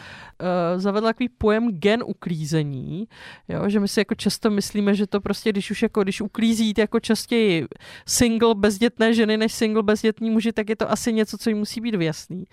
[0.77, 3.09] zavedla takový pojem gen uklízení,
[3.49, 6.81] jo, že my si jako často myslíme, že to prostě, když už jako, když uklízíte
[6.81, 7.67] jako častěji
[8.07, 11.81] single bezdětné ženy než single bezdětní muži, tak je to asi něco, co jim musí
[11.81, 12.45] být vyjasný.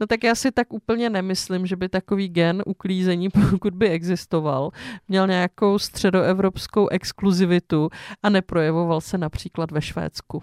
[0.00, 4.70] No tak já si tak úplně nemyslím, že by takový gen uklízení, pokud by existoval,
[5.08, 7.90] měl nějakou středoevropskou exkluzivitu
[8.22, 10.42] a neprojevoval se například ve Švédsku.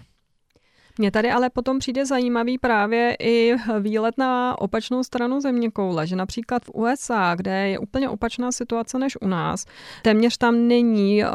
[0.97, 6.15] Mně tady ale potom přijde zajímavý právě i výlet na opačnou stranu země koule, že
[6.15, 9.65] například v USA, kde je úplně opačná situace než u nás,
[10.01, 11.29] téměř tam není uh,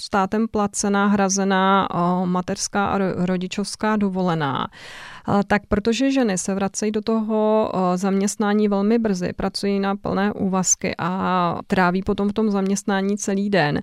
[0.00, 4.68] státem placená, hrazená uh, mateřská a rodičovská dovolená
[5.46, 11.58] tak protože ženy se vracejí do toho zaměstnání velmi brzy, pracují na plné úvazky a
[11.66, 13.82] tráví potom v tom zaměstnání celý den,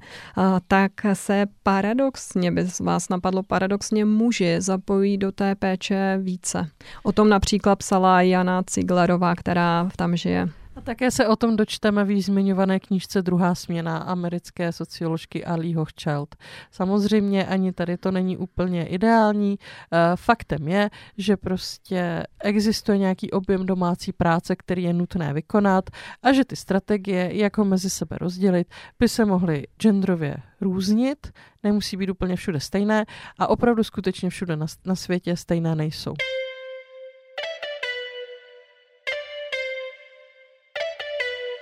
[0.67, 6.69] tak se paradoxně, by vás napadlo paradoxně, muži zapojí do té péče více.
[7.03, 10.49] O tom například psala Jana Ciglerová, která tam žije.
[10.77, 16.35] A také se o tom dočteme v zmiňované knížce Druhá směna americké socioložky Ali Hochschild.
[16.71, 19.57] Samozřejmě ani tady to není úplně ideální.
[19.59, 25.89] Eh, faktem je, že prostě existuje nějaký objem domácí práce, který je nutné vykonat
[26.23, 28.67] a že ty strategie, jak ho mezi sebe rozdělit,
[28.99, 31.27] by se mohly genderově různit,
[31.63, 33.05] nemusí být úplně všude stejné
[33.39, 36.13] a opravdu skutečně všude na, na světě stejné nejsou.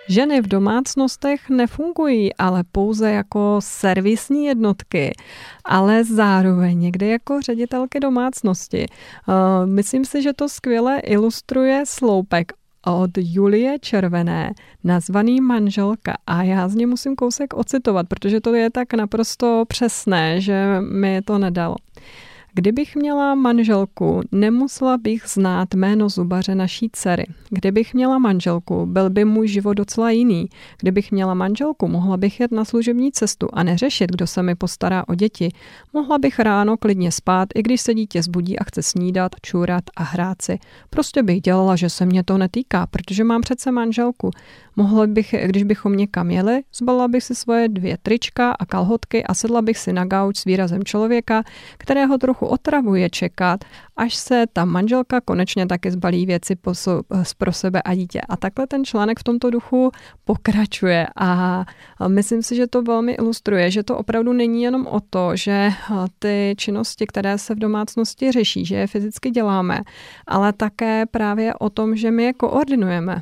[0.09, 5.13] Ženy v domácnostech nefungují ale pouze jako servisní jednotky,
[5.65, 8.85] ale zároveň někdy jako ředitelky domácnosti.
[9.27, 9.35] Uh,
[9.69, 12.51] myslím si, že to skvěle ilustruje sloupek
[12.85, 16.17] od Julie Červené, nazvaný manželka.
[16.27, 21.21] A já z něj musím kousek ocitovat, protože to je tak naprosto přesné, že mi
[21.21, 21.75] to nedalo.
[22.57, 27.25] Kdybych měla manželku, nemusela bych znát jméno zubaře naší dcery.
[27.49, 30.45] Kdybych měla manželku, byl by můj život docela jiný.
[30.79, 35.03] Kdybych měla manželku, mohla bych jet na služební cestu a neřešit, kdo se mi postará
[35.07, 35.49] o děti.
[35.93, 40.03] Mohla bych ráno klidně spát, i když se dítě zbudí a chce snídat, čůrat a
[40.03, 40.59] hrát si.
[40.89, 44.31] Prostě bych dělala, že se mě to netýká, protože mám přece manželku.
[44.75, 49.33] Mohla bych, když bychom někam jeli, zbalila bych si svoje dvě trička a kalhotky a
[49.33, 51.43] sedla bych si na gauč s výrazem člověka,
[51.77, 53.65] kterého trochu otravuje čekat,
[53.97, 56.55] až se ta manželka konečně taky zbalí věci
[57.37, 58.21] pro sebe a dítě.
[58.29, 59.91] A takhle ten článek v tomto duchu
[60.25, 61.65] pokračuje a
[62.07, 65.69] myslím si, že to velmi ilustruje, že to opravdu není jenom o to, že
[66.19, 69.81] ty činnosti, které se v domácnosti řeší, že je fyzicky děláme,
[70.27, 73.21] ale také právě o tom, že my je koordinujeme.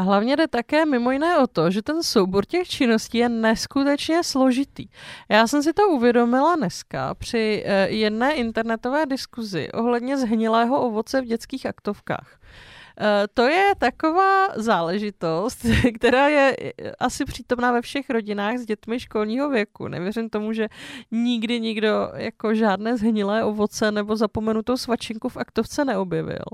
[0.00, 4.22] A hlavně jde také mimo jiné o to, že ten soubor těch činností je neskutečně
[4.24, 4.88] složitý.
[5.28, 11.24] Já jsem si to uvědomila dneska při eh, jedné internetové diskuzi ohledně zhnilého ovoce v
[11.24, 12.38] dětských aktovkách.
[12.98, 19.00] Eh, to je taková záležitost, která je eh, asi přítomná ve všech rodinách s dětmi
[19.00, 19.88] školního věku.
[19.88, 20.68] Nevěřím tomu, že
[21.10, 26.44] nikdy nikdo jako žádné zhnilé ovoce nebo zapomenutou svačinku v aktovce neobjevil.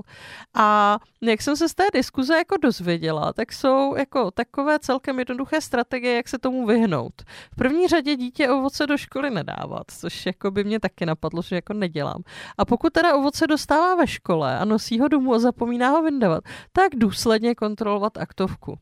[0.53, 5.61] A jak jsem se z té diskuze jako dozvěděla, tak jsou jako takové celkem jednoduché
[5.61, 7.13] strategie, jak se tomu vyhnout.
[7.51, 11.55] V první řadě dítě ovoce do školy nedávat, což jako by mě taky napadlo, že
[11.55, 12.23] jako nedělám.
[12.57, 16.36] A pokud teda ovoce dostává ve škole a nosí ho domů a zapomíná ho vyndat,
[16.37, 18.77] vydávat, tak důsledně kontrolovat aktovku.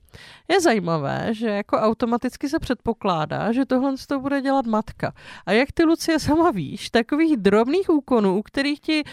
[0.47, 5.13] Je zajímavé, že jako automaticky se předpokládá, že tohle to bude dělat matka.
[5.45, 9.03] A jak ty Lucie sama víš, takových drobných úkonů, u kterých ti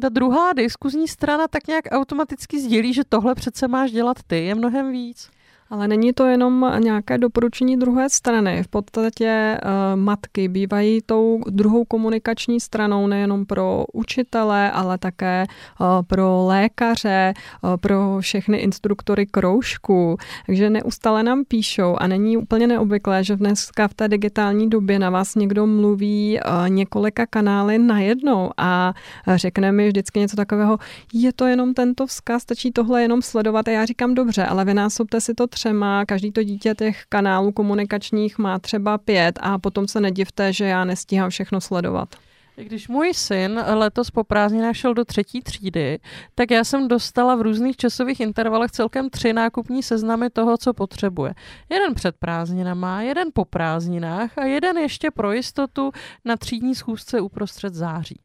[0.00, 4.54] ta druhá diskuzní strana tak nějak automaticky sdělí, že tohle přece máš dělat ty, je
[4.54, 5.30] mnohem víc.
[5.70, 8.62] Ale není to jenom nějaké doporučení druhé strany.
[8.62, 15.44] V podstatě uh, matky bývají tou druhou komunikační stranou nejenom pro učitele, ale také
[15.80, 20.16] uh, pro lékaře, uh, pro všechny instruktory kroužků.
[20.46, 25.10] Takže neustále nám píšou a není úplně neobvyklé, že dneska v té digitální době na
[25.10, 28.94] vás někdo mluví několika kanály najednou a
[29.34, 30.78] řekne mi vždycky něco takového,
[31.12, 35.20] je to jenom tento vzkaz, stačí tohle jenom sledovat a já říkám dobře, ale vynásobte
[35.20, 40.00] si to třema, každý to dítě těch kanálů komunikačních má třeba pět a potom se
[40.00, 42.08] nedivte, že já nestíhám všechno sledovat.
[42.56, 45.98] Když můj syn letos po prázdninách šel do třetí třídy,
[46.34, 51.34] tak já jsem dostala v různých časových intervalech celkem tři nákupní seznamy toho, co potřebuje.
[51.70, 55.92] Jeden před prázdninama, jeden po prázdninách a jeden ještě pro jistotu
[56.24, 58.20] na třídní schůzce uprostřed září.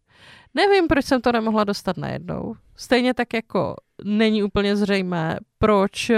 [0.53, 2.55] Nevím, proč jsem to nemohla dostat najednou.
[2.75, 6.11] Stejně tak jako není úplně zřejmé, proč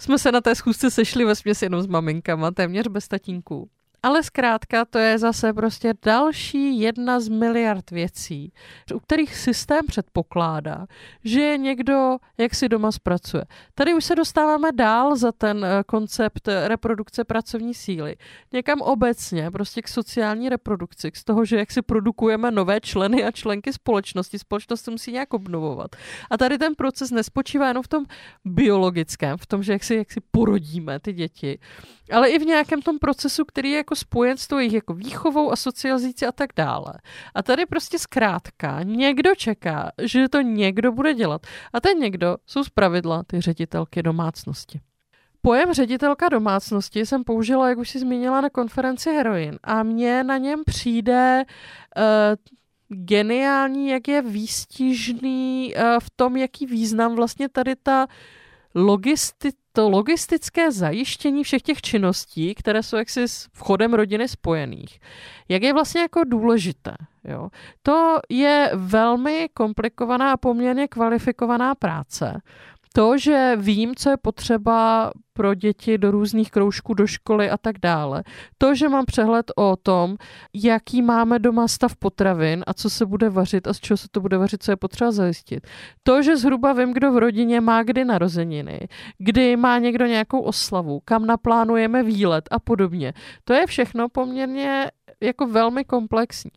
[0.00, 3.70] jsme se na té schůzce sešli ve směs jenom s maminkama, téměř bez tatínků.
[4.02, 8.52] Ale zkrátka to je zase prostě další jedna z miliard věcí,
[8.94, 10.86] u kterých systém předpokládá,
[11.24, 13.44] že někdo jak si doma zpracuje.
[13.74, 18.16] Tady už se dostáváme dál za ten eh, koncept reprodukce pracovní síly.
[18.52, 23.30] Někam obecně, prostě k sociální reprodukci, z toho, že jak si produkujeme nové členy a
[23.30, 25.96] členky společnosti, společnost se musí nějak obnovovat.
[26.30, 28.04] A tady ten proces nespočívá jenom v tom
[28.44, 31.58] biologickém, v tom, že jak si, jak si porodíme ty děti,
[32.12, 35.52] ale i v nějakém tom procesu, který je jako spojen s tou jejich jako výchovou
[35.52, 36.92] a socializací a tak dále.
[37.34, 41.46] A tady prostě zkrátka někdo čeká, že to někdo bude dělat.
[41.72, 44.80] A ten někdo jsou zpravidla ty ředitelky domácnosti.
[45.42, 50.38] Pojem ředitelka domácnosti jsem použila, jak už si zmínila, na konferenci Heroin a mně na
[50.38, 51.44] něm přijde
[51.96, 52.04] uh,
[52.88, 58.06] geniální, jak je výstižný uh, v tom, jaký význam vlastně tady ta
[58.74, 65.00] logisti- to logistické zajištění všech těch činností, které jsou jaksi s vchodem rodiny spojených,
[65.48, 66.94] jak je vlastně jako důležité.
[67.24, 67.48] Jo?
[67.82, 72.40] To je velmi komplikovaná a poměrně kvalifikovaná práce,
[72.92, 77.78] to, že vím, co je potřeba pro děti do různých kroužků, do školy a tak
[77.78, 78.22] dále.
[78.58, 80.16] To, že mám přehled o tom,
[80.54, 84.20] jaký máme doma stav potravin a co se bude vařit a z čeho se to
[84.20, 85.66] bude vařit, co je potřeba zajistit.
[86.02, 91.00] To, že zhruba vím, kdo v rodině má kdy narozeniny, kdy má někdo nějakou oslavu,
[91.04, 93.12] kam naplánujeme výlet a podobně.
[93.44, 96.50] To je všechno poměrně jako velmi komplexní.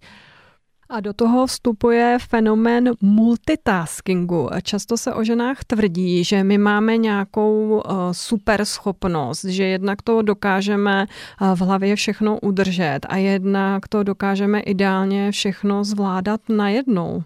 [0.90, 4.50] A do toho vstupuje fenomén multitaskingu.
[4.64, 10.22] Často se o ženách tvrdí, že my máme nějakou uh, super schopnost, že jednak to
[10.22, 11.06] dokážeme
[11.42, 17.24] uh, v hlavě všechno udržet a jednak to dokážeme ideálně všechno zvládat najednou.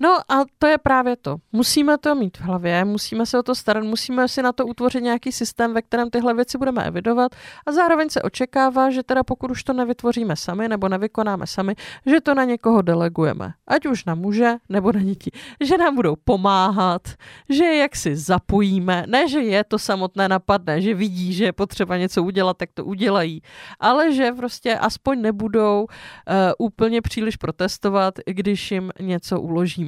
[0.00, 1.36] No a to je právě to.
[1.52, 5.02] Musíme to mít v hlavě, musíme se o to starat, musíme si na to utvořit
[5.02, 7.32] nějaký systém, ve kterém tyhle věci budeme evidovat
[7.66, 11.74] a zároveň se očekává, že teda pokud už to nevytvoříme sami nebo nevykonáme sami,
[12.06, 13.52] že to na někoho delegujeme.
[13.66, 15.30] Ať už na muže nebo na děti.
[15.60, 17.02] Že nám budou pomáhat,
[17.48, 21.96] že jak si zapojíme, ne, že je to samotné napadne, že vidí, že je potřeba
[21.96, 23.42] něco udělat, tak to udělají,
[23.80, 29.87] ale že prostě aspoň nebudou uh, úplně příliš protestovat, když jim něco uložíme.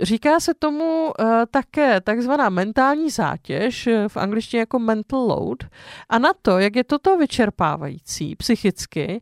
[0.00, 5.64] Říká se tomu uh, také takzvaná mentální zátěž, eh, v angličtině jako mental load.
[6.08, 9.20] A na to, jak je toto vyčerpávající psychicky,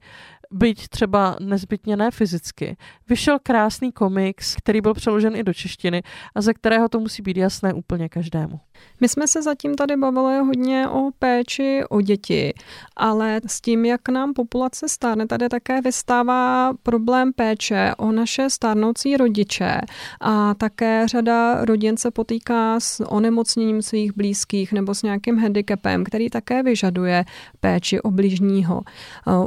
[0.51, 2.77] byť třeba nezbytně ne fyzicky,
[3.09, 6.03] vyšel krásný komiks, který byl přeložen i do češtiny
[6.35, 8.61] a ze kterého to musí být jasné úplně každému.
[9.01, 12.55] My jsme se zatím tady bavili hodně o péči o děti,
[12.97, 19.17] ale s tím, jak nám populace stárne, tady také vystává problém péče o naše stárnoucí
[19.17, 19.81] rodiče
[20.21, 26.31] a také řada rodin se potýká s onemocněním svých blízkých nebo s nějakým handicapem, který
[26.31, 27.25] také vyžaduje
[27.61, 28.81] péči o bližního.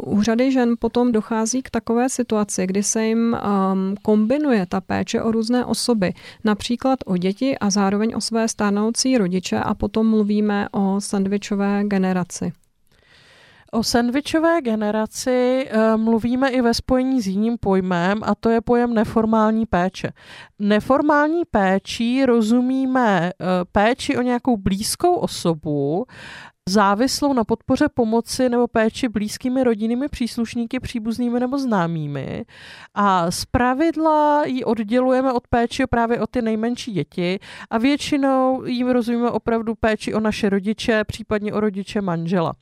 [0.05, 5.21] U řady žen potom dochází k takové situaci, kdy se jim um, kombinuje ta péče
[5.21, 6.13] o různé osoby,
[6.43, 12.51] například o děti a zároveň o své stárnoucí rodiče a potom mluvíme o sandvičové generaci.
[13.71, 18.93] O sandvičové generaci uh, mluvíme i ve spojení s jiným pojmem a to je pojem
[18.93, 20.11] neformální péče.
[20.59, 26.05] Neformální péčí rozumíme uh, péči o nějakou blízkou osobu,
[26.67, 32.45] závislou na podpoře pomoci nebo péči blízkými rodinnými příslušníky, příbuznými nebo známými.
[32.95, 37.39] A z pravidla ji oddělujeme od péči právě o ty nejmenší děti
[37.69, 42.53] a většinou jim rozumíme opravdu péči o naše rodiče, případně o rodiče manžela.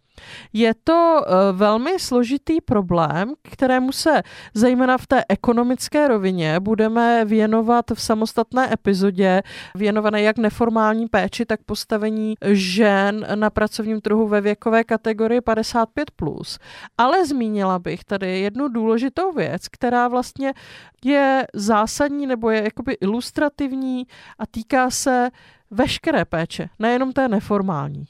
[0.53, 7.85] Je to uh, velmi složitý problém, kterému se zejména v té ekonomické rovině budeme věnovat
[7.93, 9.41] v samostatné epizodě,
[9.75, 15.85] věnované jak neformální péči, tak postavení žen na pracovním trhu ve věkové kategorii 55+.
[16.15, 16.59] Plus.
[16.97, 20.53] Ale zmínila bych tady jednu důležitou věc, která vlastně
[21.05, 24.07] je zásadní nebo je jakoby ilustrativní
[24.39, 25.29] a týká se
[25.71, 28.05] veškeré péče, nejenom té neformální.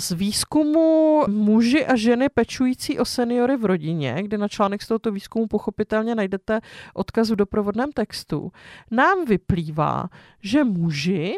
[0.00, 5.12] Z výzkumu muži a ženy pečující o seniory v rodině, kde na článek z tohoto
[5.12, 6.60] výzkumu pochopitelně najdete
[6.94, 8.52] odkaz v doprovodném textu,
[8.90, 10.08] nám vyplývá,
[10.42, 11.36] že muži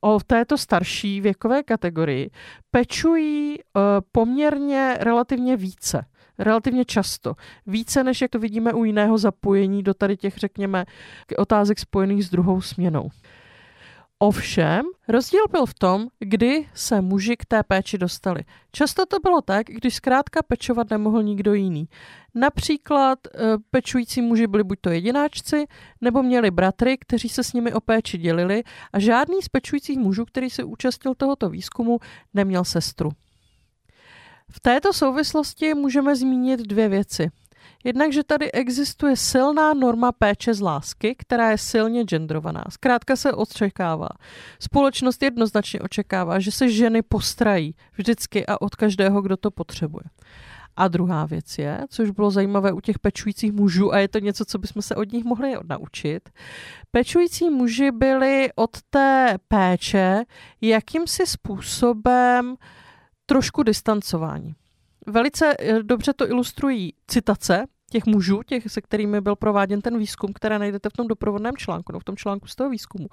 [0.00, 2.30] o této starší věkové kategorii
[2.70, 3.82] pečují uh,
[4.12, 6.04] poměrně relativně více
[6.38, 7.34] relativně často.
[7.66, 10.84] Více, než jak to vidíme u jiného zapojení do tady těch, řekněme,
[11.38, 13.08] otázek spojených s druhou směnou.
[14.20, 18.44] Ovšem, rozdíl byl v tom, kdy se muži k té péči dostali.
[18.72, 21.88] Často to bylo tak, když zkrátka pečovat nemohl nikdo jiný.
[22.34, 23.30] Například e,
[23.70, 25.66] pečující muži byli buď to jedináčci,
[26.00, 28.62] nebo měli bratry, kteří se s nimi o péči dělili
[28.92, 31.98] a žádný z pečujících mužů, který se účastnil tohoto výzkumu,
[32.34, 33.10] neměl sestru.
[34.50, 37.30] V této souvislosti můžeme zmínit dvě věci.
[37.84, 42.64] Jednak, že tady existuje silná norma péče z lásky, která je silně genderovaná.
[42.70, 44.08] Zkrátka se očekává.
[44.60, 50.04] Společnost jednoznačně očekává, že se ženy postrají vždycky a od každého, kdo to potřebuje.
[50.76, 54.44] A druhá věc je, což bylo zajímavé u těch pečujících mužů, a je to něco,
[54.44, 56.28] co bychom se od nich mohli naučit.
[56.90, 60.24] Pečující muži byli od té péče
[60.60, 62.56] jakýmsi způsobem
[63.26, 64.54] trošku distancování.
[65.08, 70.32] Velice eh, dobře to ilustrují citace těch mužů, těch, se kterými byl prováděn ten výzkum,
[70.32, 73.08] které najdete v tom doprovodném článku, no v tom článku z toho výzkumu.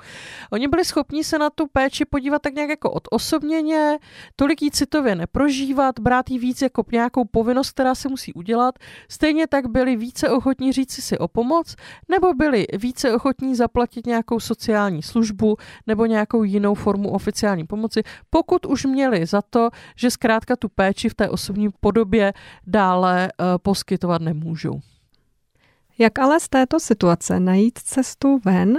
[0.51, 3.97] Oni byli schopni se na tu péči podívat tak nějak jako odosobněně,
[4.36, 8.80] tolik jí citově neprožívat, brát jí víc jako nějakou povinnost, která se musí udělat.
[9.09, 11.76] Stejně tak byli více ochotní říci si o pomoc,
[12.09, 15.57] nebo byli více ochotní zaplatit nějakou sociální službu
[15.88, 21.09] nebo nějakou jinou formu oficiální pomoci, pokud už měli za to, že zkrátka tu péči
[21.09, 22.34] v té osobní podobě
[22.67, 24.82] dále uh, poskytovat nemůžou můžou.
[25.97, 28.78] Jak ale z této situace najít cestu ven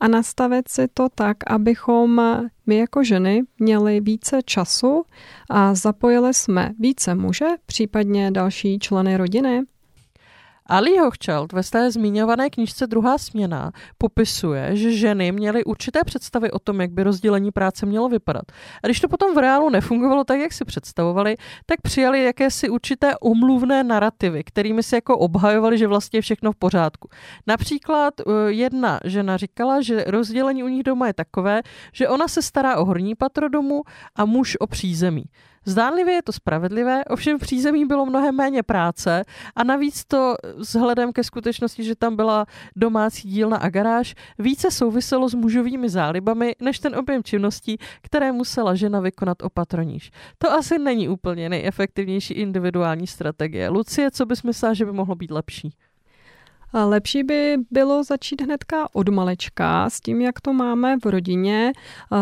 [0.00, 2.22] a nastavit si to tak, abychom
[2.66, 5.04] my jako ženy měli více času
[5.50, 5.74] a
[6.34, 9.62] jsme více muže, případně další členy rodiny?
[10.72, 16.58] Ali Hochschild ve své zmiňované knižce Druhá směna popisuje, že ženy měly určité představy o
[16.58, 18.42] tom, jak by rozdělení práce mělo vypadat.
[18.82, 23.18] A když to potom v reálu nefungovalo tak, jak si představovali, tak přijali jakési určité
[23.18, 27.08] omluvné narrativy, kterými si jako obhajovali, že vlastně je všechno v pořádku.
[27.46, 31.62] Například eh, jedna žena říkala, že rozdělení u nich doma je takové,
[31.92, 33.82] že ona se stará o horní patro domu
[34.16, 35.24] a muž o přízemí.
[35.64, 39.24] Zdánlivě je to spravedlivé, ovšem v přízemí bylo mnohem méně práce
[39.56, 42.46] a navíc to vzhledem ke skutečnosti, že tam byla
[42.76, 48.74] domácí dílna a garáž, více souviselo s mužovými zálibami, než ten objem činností, které musela
[48.74, 50.10] žena vykonat opatroníž.
[50.38, 53.68] To asi není úplně nejefektivnější individuální strategie.
[53.68, 55.74] Lucie, co bys myslela, že by mohlo být lepší?
[56.74, 61.72] Lepší by bylo začít hnedka od malečka s tím, jak to máme v rodině,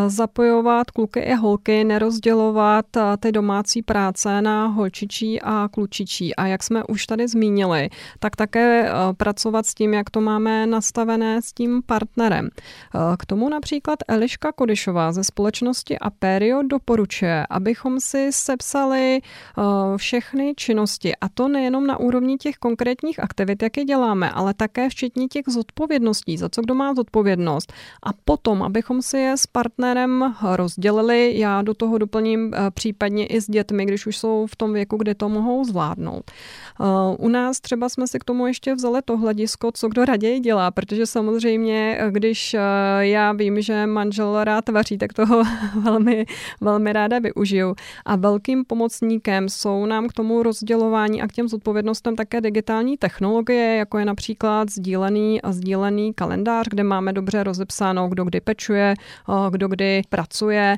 [0.07, 2.87] zapojovat kluky i holky, nerozdělovat
[3.21, 6.37] ty domácí práce na holčičí a klučičí.
[6.37, 11.43] A jak jsme už tady zmínili, tak také pracovat s tím, jak to máme nastavené
[11.43, 12.49] s tím partnerem.
[13.19, 19.21] K tomu například Eliška Kodyšová ze společnosti Aperio doporučuje, abychom si sepsali
[19.97, 24.89] všechny činnosti, a to nejenom na úrovni těch konkrétních aktivit, jak je děláme, ale také
[24.89, 27.73] včetně těch zodpovědností, za co kdo má zodpovědnost.
[28.03, 33.41] A potom, abychom si je s partnerem rozdělili, já do toho doplním eh, případně i
[33.41, 36.31] s dětmi, když už jsou v tom věku, kde to mohou zvládnout.
[36.31, 36.85] Eh,
[37.19, 40.71] u nás třeba jsme si k tomu ještě vzali to hledisko, co kdo raději dělá,
[40.71, 42.57] protože samozřejmě, eh, když
[43.01, 45.43] já vím, že manžel rád vaří, tak toho
[45.83, 46.27] velmi,
[46.61, 47.75] velmi ráda využiju.
[48.05, 53.77] A velkým pomocníkem jsou nám k tomu rozdělování a k těm zodpovědnostem také digitální technologie,
[53.77, 58.95] jako je například například sdílený a sdílený kalendář, kde máme dobře rozepsáno, kdo kdy pečuje,
[59.51, 60.77] kdo kdy pracuje.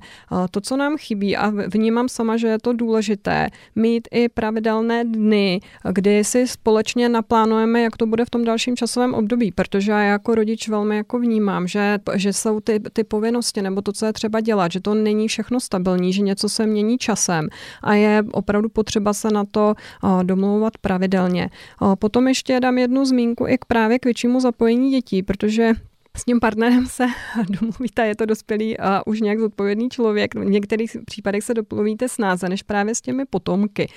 [0.51, 5.61] To, co nám chybí a vnímám sama, že je to důležité, mít i pravidelné dny,
[5.93, 10.35] kdy si společně naplánujeme, jak to bude v tom dalším časovém období, protože já jako
[10.35, 14.41] rodič velmi jako vnímám, že, že jsou ty, ty povinnosti nebo to, co je třeba
[14.41, 17.49] dělat, že to není všechno stabilní, že něco se mění časem
[17.83, 19.75] a je opravdu potřeba se na to
[20.23, 21.51] domlouvat pravidelně.
[21.99, 25.73] Potom ještě dám jednu zmínku i k právě k většímu zapojení dětí, protože
[26.17, 27.07] s tím partnerem se
[27.61, 30.35] domluvíte, je to dospělý a už nějak zodpovědný člověk.
[30.35, 33.89] V některých případech se domluvíte snáze, než právě s těmi potomky.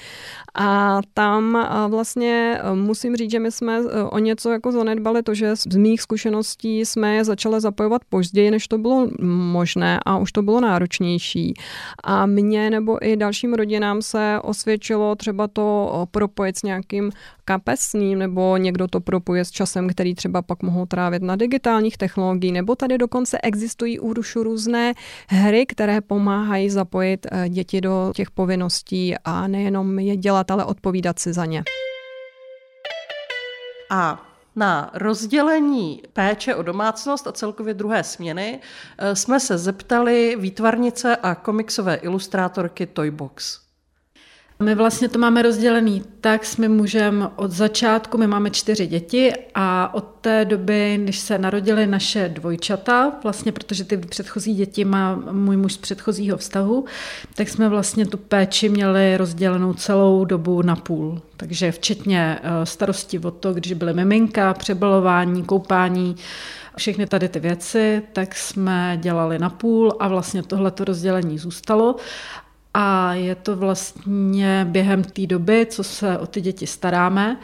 [0.56, 5.56] A tam vlastně musím říct, že my jsme e, o něco jako zanedbali to, že
[5.56, 9.08] z mých zkušeností jsme je začali zapojovat později, než to bylo
[9.52, 11.54] možné a už to bylo náročnější.
[12.04, 17.12] A mně nebo i dalším rodinám se osvědčilo třeba to propojit s nějakým
[17.46, 22.52] kapesním, nebo někdo to propuje s časem, který třeba pak mohou trávit na digitálních technologií,
[22.52, 24.94] nebo tady dokonce existují už různé
[25.28, 31.20] hry, které pomáhají zapojit eh, děti do těch povinností a nejenom je dělat, ale odpovídat
[31.20, 31.64] si za ně.
[33.90, 34.22] A
[34.56, 38.60] na rozdělení péče o domácnost a celkově druhé směny
[38.98, 43.65] eh, jsme se zeptali výtvarnice a komiksové ilustrátorky Toybox.
[44.60, 49.34] My vlastně to máme rozdělený tak s mým mužem od začátku, my máme čtyři děti
[49.56, 55.16] a od té doby, když se narodily naše dvojčata, vlastně protože ty předchozí děti má
[55.32, 56.86] můj muž z předchozího vztahu,
[57.34, 61.22] tak jsme vlastně tu péči měli rozdělenou celou dobu na půl.
[61.38, 66.16] Takže včetně eh, starosti o to, když byly miminka, přebalování, koupání,
[66.78, 71.96] všechny tady ty věci, tak jsme dělali na půl a vlastně tohleto rozdělení zůstalo.
[72.78, 77.38] A je to vlastně během té doby, co se o ty děti staráme,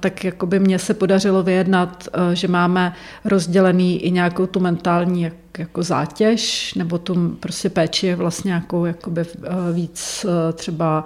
[0.00, 5.30] tak jako by mně se podařilo vyjednat, eh, že máme rozdělený i nějakou tu mentální
[5.58, 11.04] jako zátěž, nebo tu prostě péči vlastně nějakou jakoby eh, víc eh, třeba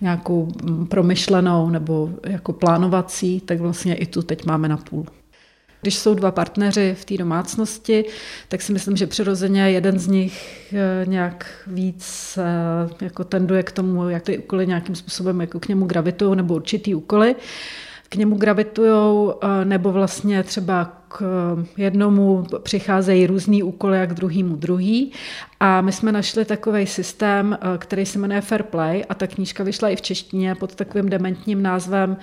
[0.00, 5.06] nějakou mm, promyšlenou nebo jako plánovací, tak vlastně i tu teď máme na půl.
[5.80, 8.04] Když jsou dva partneři v té domácnosti,
[8.48, 13.72] tak si myslím, že přirozeně jeden z nich eh, nějak víc eh, jako tenduje k
[13.72, 17.36] tomu, jak ty úkoly nějakým způsobem jako k němu gravitují, nebo určitý úkoly
[18.08, 21.24] k němu gravitují, eh, nebo vlastně třeba k
[21.76, 25.12] jednomu přicházejí různý úkoly, jak k druhému druhý.
[25.60, 29.64] A my jsme našli takový systém, eh, který se jmenuje Fair Play a ta knížka
[29.64, 32.16] vyšla i v češtině pod takovým dementním názvem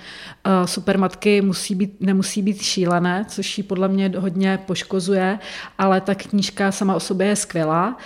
[0.44, 5.38] eh, Supermatky musí být, nemusí být šílené, což ji podle mě hodně poškozuje,
[5.78, 7.96] ale ta knížka sama o sobě je skvělá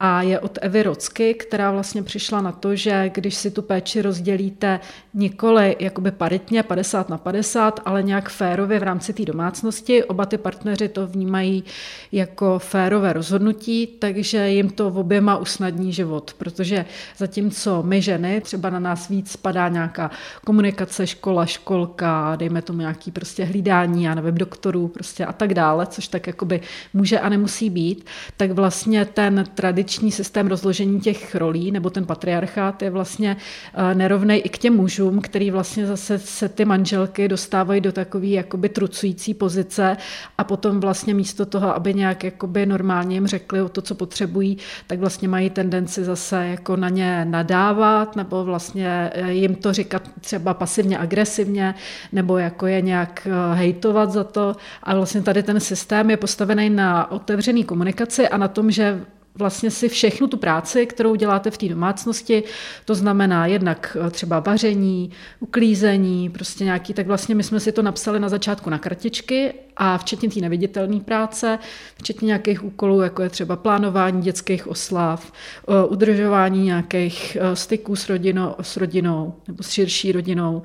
[0.00, 4.02] a je od Evy Rocky, která vlastně přišla na to, že když si tu péči
[4.02, 4.80] rozdělíte
[5.14, 10.38] nikoli jakoby paritně 50 na 50, ale nějak férově v rámci té domácnosti, oba ty
[10.38, 11.64] partneři to vnímají
[12.12, 16.84] jako férové rozhodnutí, takže jim to oběma usnadní život, protože
[17.16, 20.10] zatímco my ženy, třeba na nás víc spadá nějaká
[20.44, 25.86] komunikace, škola, školka, dejme tomu nějaký prostě hlídání, já nevím, doktorů prostě a tak dále,
[25.86, 26.60] což tak jakoby
[26.94, 32.06] může a nemusí být, tak vlastně ten tradiční tradiční systém rozložení těch rolí, nebo ten
[32.06, 33.36] patriarchát je vlastně
[33.74, 38.26] eh, nerovný i k těm mužům, který vlastně zase se ty manželky dostávají do takové
[38.26, 39.96] jakoby trucující pozice
[40.38, 44.58] a potom vlastně místo toho, aby nějak jakoby normálně jim řekli o to, co potřebují,
[44.86, 50.02] tak vlastně mají tendenci zase jako na ně nadávat nebo vlastně eh, jim to říkat
[50.20, 51.74] třeba pasivně agresivně
[52.12, 54.56] nebo jako je nějak eh, hejtovat za to.
[54.82, 59.00] A vlastně tady ten systém je postavený na otevřený komunikaci a na tom, že
[59.34, 62.42] vlastně si všechnu tu práci, kterou děláte v té domácnosti,
[62.84, 65.10] to znamená jednak eh, třeba vaření,
[65.40, 69.98] uklízení, prostě nějaký, tak vlastně my jsme si to napsali na začátku na kartičky a
[69.98, 71.58] včetně té neviditelné práce,
[71.96, 75.32] včetně nějakých úkolů, jako je třeba plánování dětských oslav,
[75.68, 80.62] eh, udržování nějakých eh, styků s rodinou, s rodinou nebo s širší rodinou,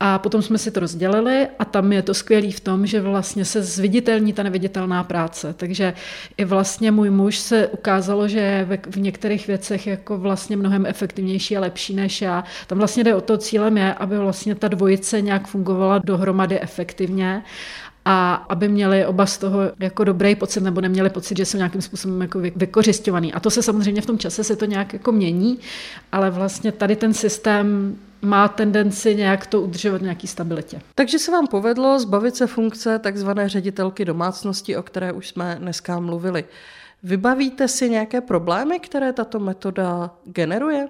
[0.00, 3.44] a potom jsme si to rozdělili a tam je to skvělý v tom, že vlastně
[3.44, 5.54] se zviditelní ta neviditelná práce.
[5.56, 5.94] Takže
[6.36, 11.56] i vlastně můj muž se ukázalo, že je v některých věcech jako vlastně mnohem efektivnější
[11.56, 12.44] a lepší než já.
[12.66, 17.42] Tam vlastně jde o to, cílem je, aby vlastně ta dvojice nějak fungovala dohromady efektivně
[18.04, 21.82] a aby měli oba z toho jako dobrý pocit nebo neměli pocit, že jsou nějakým
[21.82, 23.32] způsobem jako vykořišťovaný.
[23.32, 25.58] A to se samozřejmě v tom čase se to nějak jako mění,
[26.12, 30.80] ale vlastně tady ten systém má tendenci nějak to udržovat v nějaký stabilitě.
[30.94, 36.00] Takže se vám povedlo zbavit se funkce takzvané ředitelky domácnosti, o které už jsme dneska
[36.00, 36.44] mluvili.
[37.02, 40.88] Vybavíte si nějaké problémy, které tato metoda generuje?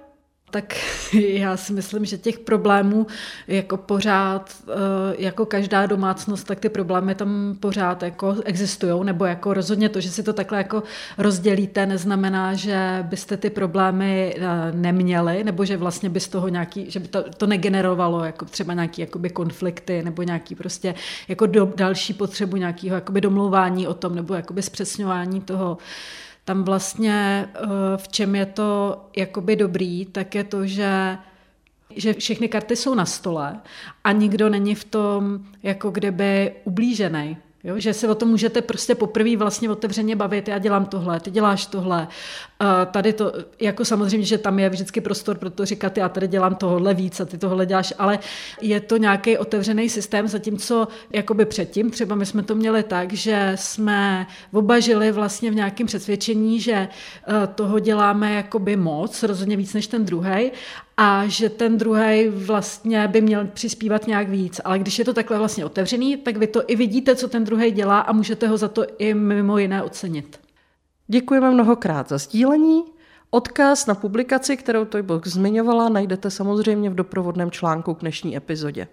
[0.54, 0.74] Tak
[1.12, 3.06] já si myslím, že těch problémů
[3.48, 4.74] jako pořád, eh,
[5.18, 10.10] jako každá domácnost, tak ty problémy tam pořád jako existují, nebo jako rozhodně to, že
[10.10, 10.82] si to takhle jako
[11.18, 16.90] rozdělíte, neznamená, že byste ty problémy eh, neměli, nebo že vlastně by z toho nějaký,
[16.90, 20.94] že by to, to negenerovalo jako třeba nějaký jakoby konflikty, nebo nějaký prostě
[21.28, 25.78] jako do, další potřebu nějakého jakoby domlouvání o tom, nebo jakoby zpřesňování toho,
[26.44, 27.66] tam vlastně eh,
[27.96, 31.18] v čem je to jakoby dobrý, tak je to, že
[31.96, 33.60] že všechny karty jsou na stole
[34.04, 37.36] a nikdo není v tom jako kdyby ublížený.
[37.64, 41.30] Jo, že se o tom můžete prostě poprvé vlastně otevřeně bavit, já dělám tohle, ty
[41.30, 42.08] děláš tohle.
[42.58, 46.28] A tady to, jako samozřejmě, že tam je vždycky prostor pro to říkat, já tady
[46.28, 48.18] dělám tohle víc a ty tohle děláš, ale
[48.60, 53.52] je to nějaký otevřený systém, zatímco jakoby předtím, třeba my jsme to měli tak, že
[53.54, 59.74] jsme oba žili vlastně v nějakém přesvědčení, že eh, toho děláme jakoby moc, rozhodně víc
[59.74, 60.50] než ten druhý
[60.96, 64.60] a že ten druhý vlastně by měl přispívat nějak víc.
[64.64, 67.70] Ale když je to takhle vlastně otevřený, tak vy to i vidíte, co ten druhý
[67.70, 70.40] dělá a můžete ho za to i mimo jiné ocenit.
[71.06, 72.84] Děkujeme mnohokrát za sdílení.
[73.30, 78.88] Odkaz na publikaci, kterou Toybox zmiňovala, najdete samozřejmě v doprovodném článku k dnešní epizodě.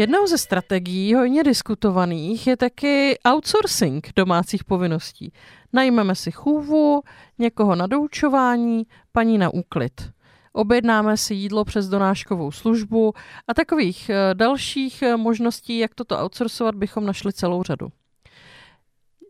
[0.00, 5.32] Jednou ze strategií hodně diskutovaných je taky outsourcing domácích povinností.
[5.72, 7.02] Najmeme si chůvu,
[7.38, 10.12] někoho na doučování, paní na úklid.
[10.52, 13.12] Objednáme si jídlo přes donáškovou službu
[13.48, 17.88] a takových eh, dalších eh, možností, jak toto outsourcovat, bychom našli celou řadu.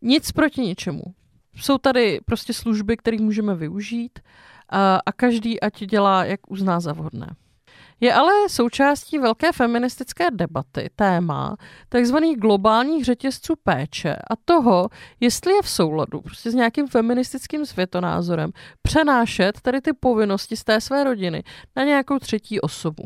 [0.02, 1.02] Nic proti ničemu.
[1.56, 4.18] Jsou tady prostě služby, které můžeme využít
[4.68, 7.36] a, a každý ať dělá, jak uzná za vhodné.
[8.01, 11.57] Je ale součástí velké feministické debaty téma
[11.88, 12.16] tzv.
[12.36, 14.88] globálních řetězců péče a toho,
[15.20, 18.51] jestli je v souladu prostě s nějakým feministickým světonázorem
[18.82, 21.42] přenášet tady ty povinnosti z té své rodiny
[21.76, 23.05] na nějakou třetí osobu.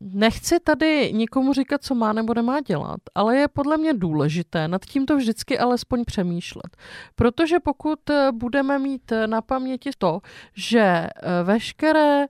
[0.00, 4.84] Nechci tady nikomu říkat, co má nebo nemá dělat, ale je podle mě důležité nad
[4.84, 6.76] tímto vždycky alespoň přemýšlet.
[7.14, 7.98] Protože pokud
[8.32, 10.20] budeme mít na paměti to,
[10.54, 11.06] že
[11.44, 12.26] veškeré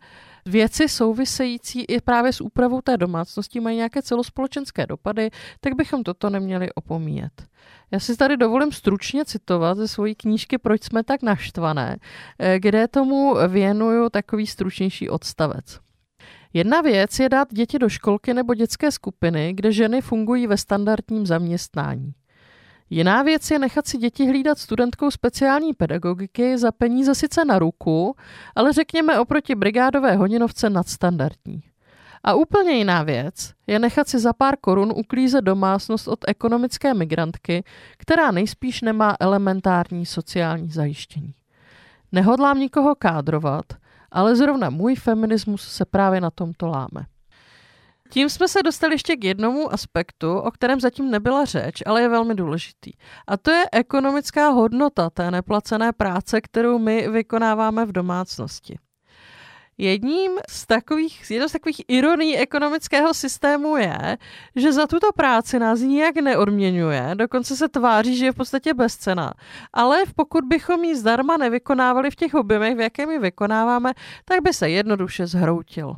[0.49, 5.31] věci související i právě s úpravou té domácnosti mají nějaké celospolečenské dopady,
[5.61, 7.43] tak bychom toto neměli opomíjet.
[7.91, 11.97] Já si tady dovolím stručně citovat ze svojí knížky Proč jsme tak naštvané,
[12.39, 15.81] eh, kde tomu věnuju takový stručnější odstavec.
[16.53, 21.27] Jedna věc je dát děti do školky nebo dětské skupiny, kde ženy fungují ve standardním
[21.27, 22.13] zaměstnání.
[22.91, 28.17] Jiná věc je nechat si děti hlídat studentkou speciální pedagogiky za peníze sice na ruku,
[28.57, 31.63] ale řekněme oproti brigádové hodinovce nadstandardní.
[32.25, 37.65] A úplně jiná věc je nechat si za pár korun uklízet domácnost od ekonomické migrantky,
[37.99, 41.35] která nejspíš nemá elementární sociální zajištění.
[42.13, 43.65] Nehodlám nikoho kádrovat,
[44.11, 47.07] ale zrovna můj feminismus se právě na tomto láme.
[48.11, 52.09] Tím jsme se dostali ještě k jednomu aspektu, o kterém zatím nebyla řeč, ale je
[52.09, 52.91] velmi důležitý.
[53.27, 58.79] A to je ekonomická hodnota té neplacené práce, kterou my vykonáváme v domácnosti.
[59.81, 64.19] Jedním z takových, jednou z takových ironií ekonomického systému je,
[64.57, 69.33] že za tuto práci nás nijak neodměňuje, dokonce se tváří, že je v podstatě bezcená.
[69.73, 73.93] Ale pokud bychom ji zdarma nevykonávali v těch objemech, v jakém ji vykonáváme,
[74.25, 75.97] tak by se jednoduše zhroutil.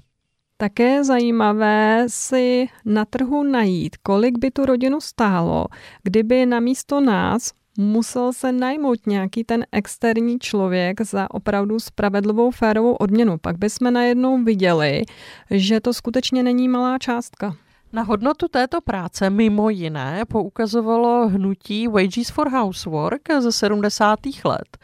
[0.61, 5.66] Také zajímavé si na trhu najít, kolik by tu rodinu stálo,
[6.02, 12.92] kdyby na místo nás musel se najmout nějaký ten externí člověk za opravdu spravedlivou férovou
[12.92, 13.38] odměnu.
[13.38, 15.02] Pak bychom najednou viděli,
[15.50, 17.56] že to skutečně není malá částka.
[17.92, 24.18] Na hodnotu této práce mimo jiné poukazovalo hnutí Wages for Housework ze 70.
[24.44, 24.78] let.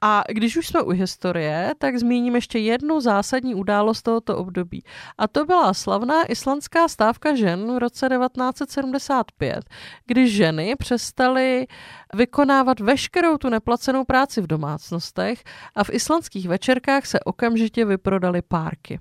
[0.00, 4.84] A když už jsme u historie, tak zmíním ještě jednu zásadní událost tohoto období.
[5.18, 9.64] A to byla slavná islandská stávka žen v roce 1975,
[10.06, 11.66] kdy ženy přestaly
[12.14, 15.44] vykonávat veškerou tu neplacenou práci v domácnostech
[15.74, 19.00] a v islandských večerkách se okamžitě vyprodaly párky.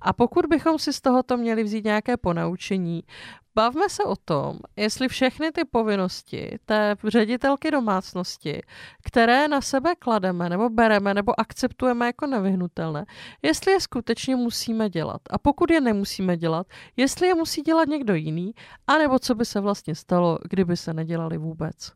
[0.00, 3.02] A pokud bychom si z tohoto měli vzít nějaké ponaučení,
[3.56, 8.62] bavme se o tom, jestli všechny ty povinnosti té ředitelky domácnosti,
[9.04, 13.06] které na sebe klademe nebo bereme nebo akceptujeme jako nevyhnutelné,
[13.42, 15.20] jestli je skutečně musíme dělat.
[15.30, 18.54] A pokud je nemusíme dělat, jestli je musí dělat někdo jiný,
[18.86, 21.92] anebo co by se vlastně stalo, kdyby se nedělali vůbec.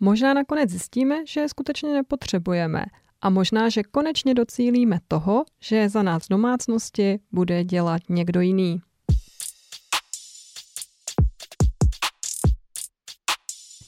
[0.00, 2.84] Možná nakonec zjistíme, že je skutečně nepotřebujeme
[3.20, 8.80] a možná, že konečně docílíme toho, že za nás domácnosti bude dělat někdo jiný.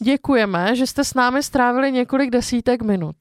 [0.02, 3.16] Děkujeme, že jste s námi strávili několik desítek minut.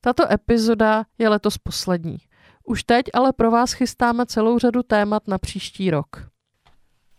[0.00, 2.18] Tato epizoda je letos poslední.
[2.64, 6.35] Už teď ale pro vás chystáme celou řadu témat na příští rok.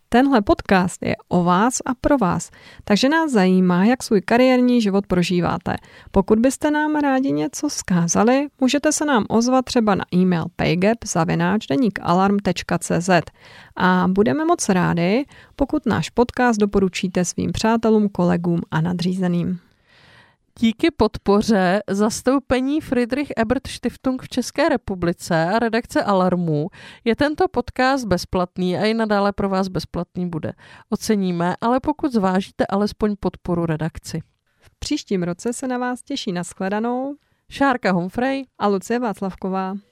[0.09, 2.51] Tenhle podcast je o vás a pro vás,
[2.83, 5.75] takže nás zajímá, jak svůj kariérní život prožíváte.
[6.11, 11.89] Pokud byste nám rádi něco zkázali, můžete se nám ozvat třeba na e-mail paygap.cz
[13.75, 19.59] a budeme moc rádi, pokud náš podcast doporučíte svým přátelům, kolegům a nadřízeným.
[20.59, 26.67] Díky podpoře zastoupení Friedrich Ebert Stiftung v České republice a redakce Alarmu
[27.03, 30.53] je tento podcast bezplatný a i nadále pro vás bezplatný bude.
[30.89, 34.21] Oceníme, ale pokud zvážíte alespoň podporu redakci.
[34.59, 37.15] V příštím roce se na vás těší na shledanou
[37.49, 39.86] Šárka Humphrey a Lucie Václavková.